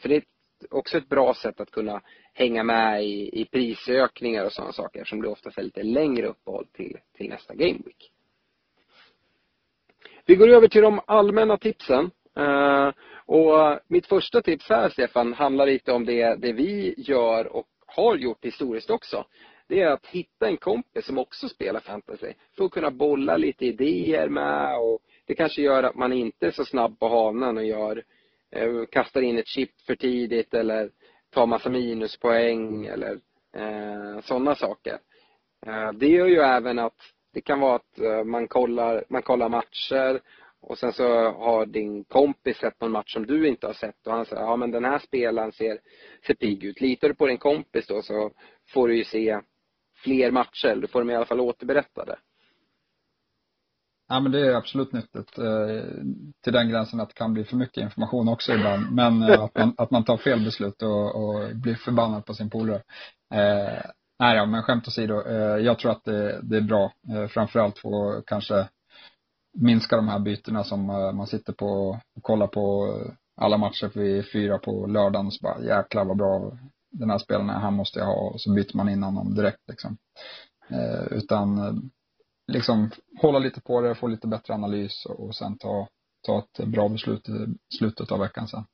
[0.00, 0.22] För det är
[0.70, 2.00] också ett bra sätt att kunna
[2.34, 6.66] hänga med i, i prisökningar och sådana saker som det oftast är lite längre uppehåll
[6.72, 8.10] till, till nästa Gameweek.
[10.26, 12.10] Vi går över till de allmänna tipsen.
[13.26, 17.66] Och eh, mitt första tips här, Stefan, handlar lite om det, det vi gör och
[17.86, 19.24] har gjort historiskt också.
[19.68, 22.32] Det är att hitta en kompis som också spelar fantasy.
[22.56, 26.50] För att kunna bolla lite idéer med och det kanske gör att man inte är
[26.50, 28.02] så snabb på hanen och gör
[28.50, 30.90] eh, kastar in ett chip för tidigt eller
[31.30, 33.18] tar massa minuspoäng eller
[33.56, 34.98] eh, sådana saker.
[35.66, 36.96] Eh, det gör ju även att
[37.34, 40.20] det kan vara att eh, man kollar, man kollar matcher
[40.62, 44.12] och sen så har din kompis sett någon match som du inte har sett och
[44.12, 45.78] han säger, ja men den här spelaren ser,
[46.26, 46.80] ser pigg ut.
[46.80, 48.30] Litar du på din kompis då så
[48.74, 49.40] får du ju se
[50.02, 52.18] fler matcher, du får dem i alla fall återberättade.
[54.08, 55.38] Ja men det är absolut nyttigt.
[55.38, 55.84] Eh,
[56.44, 58.92] till den gränsen att det kan bli för mycket information också ibland.
[58.92, 62.50] Men eh, att, man, att man tar fel beslut och, och blir förbannad på sin
[62.50, 62.82] polare.
[63.34, 63.84] Eh,
[64.18, 65.22] nej ja, men skämt åsido.
[65.26, 66.92] Eh, jag tror att det, det är bra.
[67.14, 68.68] Eh, framförallt för att kanske
[69.52, 73.90] minska de här bytena som eh, man sitter på och kollar på eh, alla matcher
[73.94, 76.58] vid fyra på lördagen och så bara jäklar vad bra
[76.90, 79.68] den här spelaren är, han måste jag ha och så byter man in honom direkt
[79.68, 79.96] liksom.
[80.68, 81.74] Eh, utan eh,
[82.52, 82.90] liksom
[83.20, 85.88] hålla lite på det, få lite bättre analys och sen ta,
[86.26, 88.64] ta ett bra beslut i slutet av veckan sen.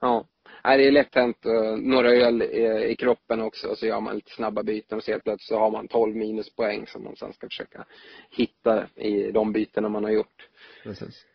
[0.00, 0.24] Ja.
[0.64, 1.46] Nej, det är lätt hänt.
[1.46, 5.10] Uh, några öl i, kroppen också och så gör man lite snabba byten och så
[5.10, 7.84] helt plötsligt så har man 12 minuspoäng som man sen ska försöka
[8.30, 10.48] hitta i de bytena man har gjort.
[10.82, 11.26] Precis.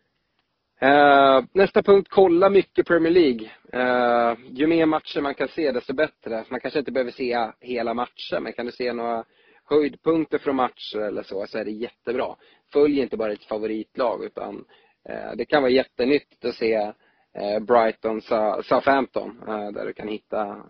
[0.83, 3.51] Uh, nästa punkt, kolla mycket Premier League.
[3.73, 6.45] Uh, ju mer matcher man kan se desto bättre.
[6.49, 9.25] Man kanske inte behöver se hela matcher men kan du se några
[9.69, 12.35] höjdpunkter från matcher eller så, så är det jättebra.
[12.73, 14.65] Följ inte bara ditt favoritlag utan
[15.09, 16.91] eh, det kan vara jättenyttigt att se eh,
[17.39, 18.21] Eh, Brighton,
[18.63, 20.63] Southampton eh, där du kan hitta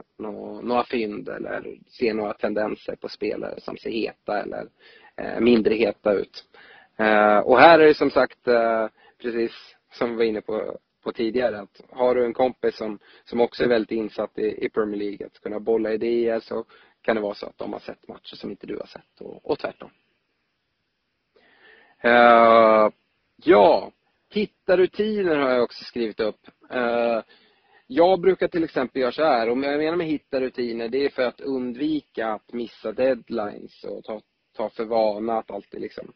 [0.61, 4.67] några fynd eller se några tendenser på spelare som ser heta eller
[5.15, 6.45] eh, mindre heta ut.
[7.43, 8.39] Och här är det som sagt
[9.21, 9.51] precis
[9.91, 13.63] som vi var inne på på tidigare att har du en kompis som, som också
[13.63, 16.65] är väldigt insatt i, i Premier League att kunna bolla idéer så
[17.01, 19.51] kan det vara så att de har sett matcher som inte du har sett och,
[19.51, 19.91] och tvärtom.
[22.05, 22.91] Uh,
[23.35, 23.91] ja,
[24.29, 26.39] hittarrutiner har jag också skrivit upp.
[26.71, 27.21] Eh,
[27.87, 31.09] jag brukar till exempel göra så här, om jag menar med hitta rutiner, det är
[31.09, 34.21] för att undvika att missa deadlines och ta,
[34.57, 36.13] ta för vana att alltid liksom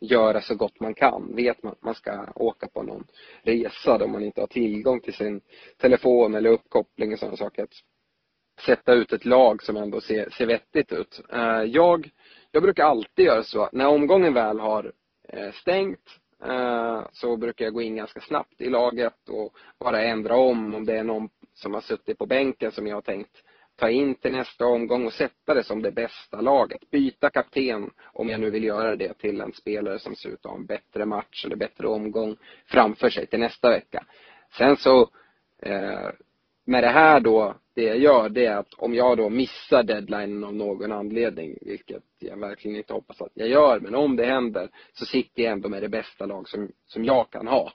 [0.00, 1.36] göra så gott man kan.
[1.36, 3.06] Vet man att man ska åka på någon
[3.42, 5.40] resa då man inte har tillgång till sin
[5.78, 7.74] telefon eller uppkoppling och sådana saker Att
[8.66, 11.20] sätta ut ett lag som ändå ser, ser vettigt ut.
[11.32, 12.10] Eh, jag,
[12.50, 14.92] jag brukar alltid göra så att när omgången väl har
[15.28, 20.36] eh, stängt Eh, så brukar jag gå in ganska snabbt i laget och bara ändra
[20.36, 23.42] om om det är någon som har suttit på bänken som jag har tänkt
[23.76, 26.90] ta in till nästa omgång och sätta det som det bästa laget.
[26.90, 30.50] Byta kapten om jag nu vill göra det till en spelare som ser ut att
[30.50, 32.36] ha en bättre match eller bättre omgång
[32.66, 34.04] framför sig till nästa vecka.
[34.58, 35.10] Sen så
[35.62, 36.10] eh,
[36.64, 40.44] med det här då, det jag gör det är att om jag då missar deadlinen
[40.44, 44.68] av någon anledning, vilket jag verkligen inte hoppas att jag gör, men om det händer
[44.92, 47.72] så sitter jag ändå med det bästa lag som, som jag kan ha.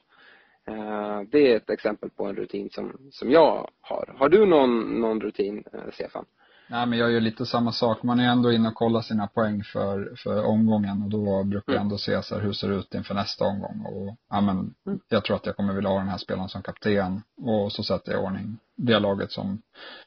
[0.69, 4.15] Uh, det är ett exempel på en rutin som, som jag har.
[4.17, 6.25] Har du någon, någon rutin, uh, Stefan?
[6.69, 8.03] Nej men jag gör lite samma sak.
[8.03, 11.75] Man är ändå inne och kollar sina poäng för, för omgången och då brukar jag
[11.75, 11.85] mm.
[11.85, 14.99] ändå se så här, hur ser det ut inför nästa omgång och ja men mm.
[15.09, 18.11] jag tror att jag kommer vilja ha den här spelaren som kapten och så sätter
[18.11, 19.61] jag i ordning det laget som,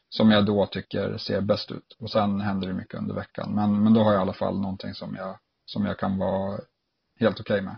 [0.09, 1.97] som jag då tycker ser bäst ut.
[1.99, 3.55] Och sen händer det mycket under veckan.
[3.55, 6.61] Men, men då har jag i alla fall någonting som jag, som jag kan vara
[7.21, 7.77] helt okej okay med.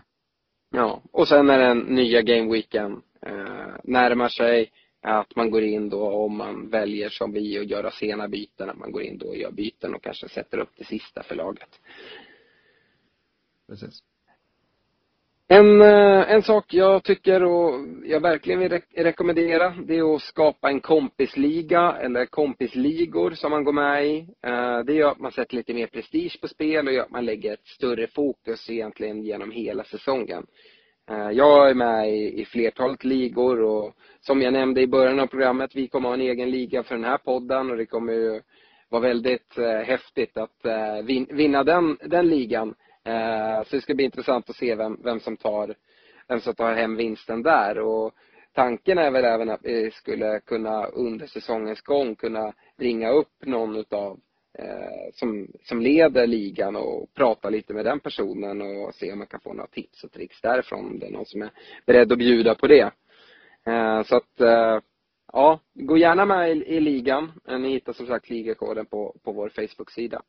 [0.71, 4.71] Ja, och sen när den nya gameweeken eh, närmar sig
[5.03, 8.77] att man går in då om man väljer som vi och göra sena byten, att
[8.77, 11.79] man går in då och gör byten och kanske sätter upp det sista för laget.
[13.67, 14.03] Precis.
[15.47, 17.73] En, eh, en sak jag tycker och
[18.05, 23.63] jag verkligen vill re rekommendera, det är att skapa en kompisliga eller kompisligor som man
[23.63, 24.27] går med i.
[24.41, 27.25] Eh, det gör att man sätter lite mer prestige på spel och gör att man
[27.25, 30.45] lägger ett större fokus egentligen genom hela säsongen.
[31.09, 35.27] Eh, jag är med i, i flertalet ligor och som jag nämnde i början av
[35.27, 38.41] programmet, vi kommer ha en egen liga för den här podden och det kommer ju
[38.89, 42.75] vara väldigt eh, häftigt att eh, vinna den, den ligan.
[43.05, 45.75] Eh, så det ska bli intressant att se vem, vem som tar
[46.27, 48.11] vem som tar hem vinsten där och
[48.53, 53.75] tanken är väl även att vi skulle kunna under säsongens gång kunna ringa upp någon
[53.75, 54.19] utav
[54.59, 59.27] Eh, som, som leder ligan och prata lite med den personen och se om man
[59.27, 61.51] kan få några tips och tricks därifrån om det är någon som är
[61.85, 62.91] beredd att bjuda på det.
[63.65, 64.79] Eh, så att eh,
[65.33, 67.31] ja, gå gärna med i, i ligan.
[67.47, 70.21] Eh, ni hittar som sagt ligakoden på, på vår Facebook-sida.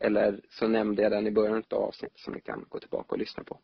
[0.00, 3.18] Eller så nämnde jag den i början av avsnittet som ni kan gå tillbaka och
[3.18, 3.58] lyssna på.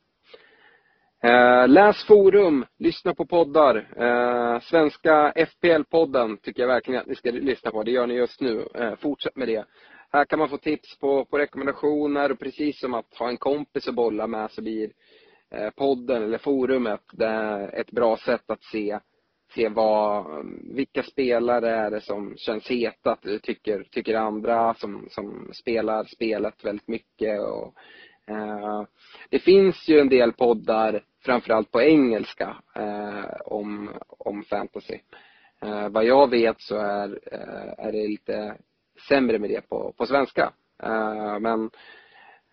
[1.22, 3.76] Eh, läs forum, lyssna på poddar.
[3.96, 7.82] Eh, svenska FPL-podden tycker jag verkligen att ni ska lyssna på.
[7.82, 8.68] Det gör ni just nu.
[8.74, 9.64] Eh, fortsätt med det.
[10.12, 13.88] Här kan man få tips på, på rekommendationer och precis som att ha en kompis
[13.88, 14.92] att bolla med så blir
[15.50, 17.00] eh, podden eller forumet
[17.72, 18.98] ett bra sätt att se
[19.54, 20.26] se vad,
[20.74, 26.88] vilka spelare är det som känns heta, tycker, tycker andra som, som spelar spelet väldigt
[26.88, 27.40] mycket.
[27.40, 27.74] Och,
[28.26, 28.82] eh,
[29.30, 34.98] det finns ju en del poddar, framförallt på engelska, eh, om, om fantasy.
[35.62, 38.56] Eh, vad jag vet så är, eh, är det lite
[39.08, 40.52] sämre med det på, på svenska.
[40.82, 41.70] Eh, men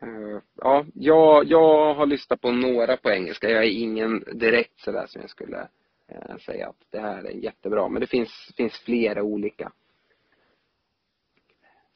[0.01, 3.49] eh, ja, jag, jag har lyssnat på några på engelska.
[3.49, 5.67] Jag är ingen direkt sådär som jag skulle
[6.07, 7.89] eh, säga att det här är jättebra.
[7.89, 9.71] Men det finns, finns flera olika.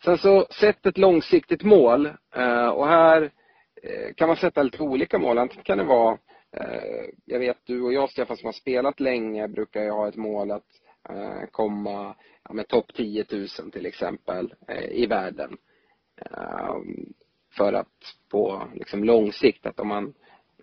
[0.04, 2.10] Sen så, sätt ett långsiktigt mål.
[2.74, 3.32] Och här
[4.16, 5.38] kan man sätta lite olika mål.
[5.38, 6.18] Antingen kan det vara,
[7.26, 10.52] jag vet du och jag Stefan som har spelat länge brukar ju ha ett mål
[10.52, 15.58] att Eh, komma ja, med topp 10 000 till exempel eh, i världen.
[16.22, 17.14] Ehm,
[17.58, 20.14] för att på liksom lång sikt, att om man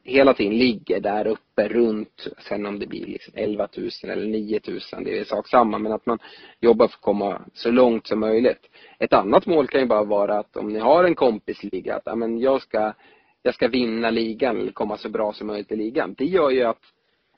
[0.05, 4.61] hela tiden ligger där uppe runt, sen om det blir liksom 11 000 eller 9
[4.67, 6.19] 000, det är sak samma, men att man
[6.61, 8.71] jobbar för att komma så långt som möjligt.
[8.99, 12.15] Ett annat mål kan ju bara vara att om ni har en kompisliga, att ja,
[12.15, 12.93] men jag ska,
[13.43, 16.15] jag ska vinna ligan eller komma så bra som möjligt i ligan.
[16.19, 16.83] Det gör ju att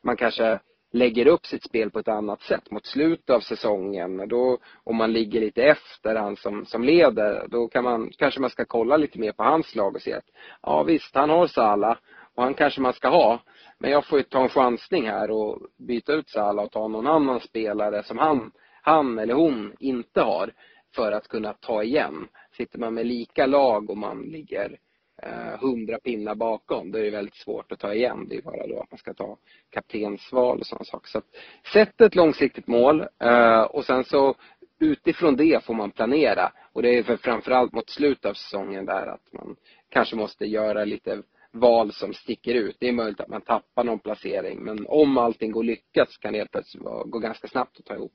[0.03, 0.61] man kanske
[0.93, 4.29] lägger upp sitt spel på ett annat sätt mot slutet av säsongen.
[4.29, 8.51] Då, om man ligger lite efter han som, som leder, då kan man, kanske man
[8.51, 10.25] ska kolla lite mer på hans lag och se att
[10.63, 11.97] ja visst, han har Salah
[12.35, 13.41] och han kanske man ska ha.
[13.79, 17.07] Men jag får ju ta en chansning här och byta ut Salah och ta någon
[17.07, 20.53] annan spelare som han, han eller hon inte har
[20.95, 22.29] för att kunna ta igen.
[22.57, 24.79] Sitter man med lika lag och man ligger
[25.23, 28.27] Eh, hundra eh, pinnar bakom, då är det väldigt svårt att ta igen.
[28.29, 29.37] Det är bara då att man ska ta
[29.71, 31.09] kaptensval och sådana saker.
[31.09, 31.27] Så att,
[31.73, 34.35] sätt ett långsiktigt mål eh, och sen så
[34.81, 36.53] utifrån det får man planera.
[36.73, 39.57] Och det är för framförallt mot slutet av säsongen där att man
[39.89, 42.77] kanske måste göra lite val som sticker ut.
[42.81, 46.33] Det är möjligt att man tappar någon placering men om allting går lyckat så kan
[46.33, 48.13] det helt plötsligt gå ganska snabbt att ta ihop,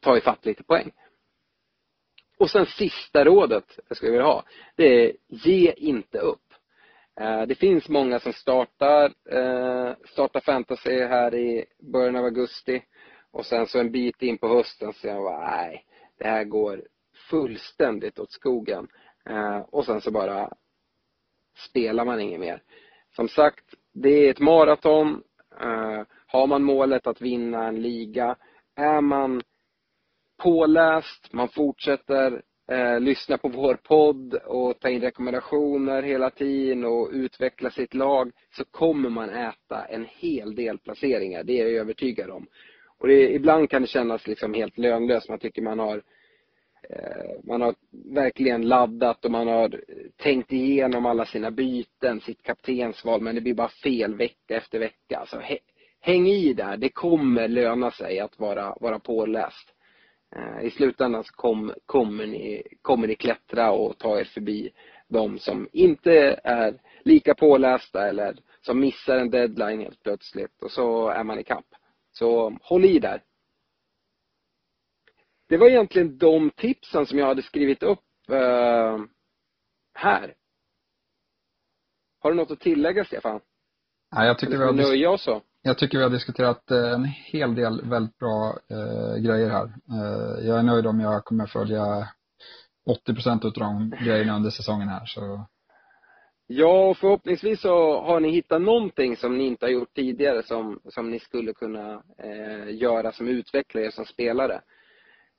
[0.00, 0.90] ta ifatt lite poäng.
[2.42, 4.44] Och sen sista rådet jag skulle vilja ha,
[4.76, 6.54] det är ge inte upp.
[7.20, 12.82] Eh, det finns många som startar, eh, startar fantasy här i början av augusti
[13.30, 15.84] och sen så en bit in på hösten så jag bara, nej,
[16.18, 16.82] det här går
[17.30, 18.88] fullständigt åt skogen.
[19.28, 20.50] Eh, och sen så bara
[21.68, 22.62] spelar man inget mer.
[23.16, 25.22] Som sagt, det är ett maraton.
[26.26, 28.36] Har man målet att vinna en liga,
[28.76, 29.42] är man
[30.42, 37.10] påläst, man fortsätter eh, lyssna på vår podd och ta in rekommendationer hela tiden och
[37.12, 41.42] utveckla sitt lag så kommer man äta en hel del placeringar.
[41.42, 42.46] Det är jag övertygad om.
[42.98, 45.28] Och det, ibland kan det kännas liksom helt lönlöst.
[45.28, 46.02] Man tycker man har
[46.90, 47.74] eh, man har
[48.14, 49.80] verkligen laddat och man har
[50.16, 55.18] tänkt igenom alla sina byten, sitt kaptensval, men det blir bara fel vecka efter vecka.
[55.18, 55.40] Alltså,
[56.00, 59.74] häng i där, det kommer löna sig att vara, vara påläst.
[60.36, 64.70] Eh, I slutändan så kom, kommer, ni, kommer ni klättra och ta er förbi
[65.08, 71.08] de som inte är lika pålästa eller som missar en deadline helt plötsligt och så
[71.08, 71.66] är man i kapp.
[72.12, 73.22] Så håll i där
[75.52, 78.98] det var egentligen de tipsen som jag hade skrivit upp eh,
[79.94, 80.34] här.
[82.20, 83.40] Har du något att tillägga, Stefan?
[84.12, 84.72] Nej, jag tycker vi har...
[84.72, 85.42] nöja oss så?
[85.62, 89.64] Jag tycker vi har diskuterat eh, en hel del väldigt bra eh, grejer här.
[89.64, 92.08] Eh, jag är nöjd om jag kommer följa
[92.86, 95.06] 80 procent av de grejerna under säsongen här.
[95.06, 95.46] Så.
[96.46, 100.80] Ja, och förhoppningsvis så har ni hittat någonting som ni inte har gjort tidigare som,
[100.88, 104.60] som ni skulle kunna eh, göra som utvecklare, som spelare.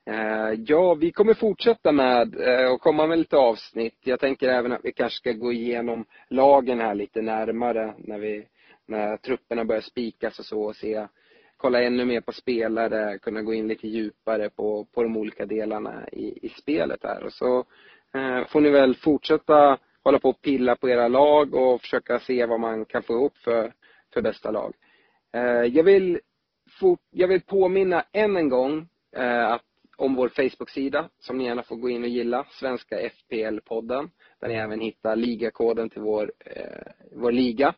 [0.09, 3.97] Eh, ja, vi kommer fortsätta med eh, och komma med lite avsnitt.
[4.03, 8.45] Jag tänker även att vi kanske ska gå igenom lagen här lite närmare när vi
[8.87, 11.07] när trupperna börjar spikas och så och se,
[11.57, 16.09] kolla ännu mer på spelare, kunna gå in lite djupare på, på de olika delarna
[16.11, 17.23] i, i spelet här.
[17.23, 17.59] Och så
[18.13, 22.45] eh, får ni väl fortsätta hålla på och pilla på era lag och försöka se
[22.45, 23.73] vad man kan få ihop för,
[24.13, 24.73] för bästa lag.
[25.33, 26.19] Eh, jag, vill
[26.79, 29.63] fort, jag vill påminna än en gång eh, att,
[29.97, 34.09] om vår Facebook-sida som ni gärna får gå in och gilla, Svenska FPL-podden,
[34.39, 37.73] där ni även hittar ligakoden till vår, eh, vår liga.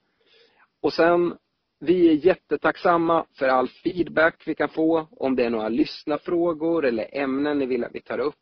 [0.85, 1.37] Och sen,
[1.79, 5.07] vi är jättetacksamma för all feedback vi kan få.
[5.11, 8.39] Om det är några lyssnarfrågor eller ämnen ni vill att vi tar upp.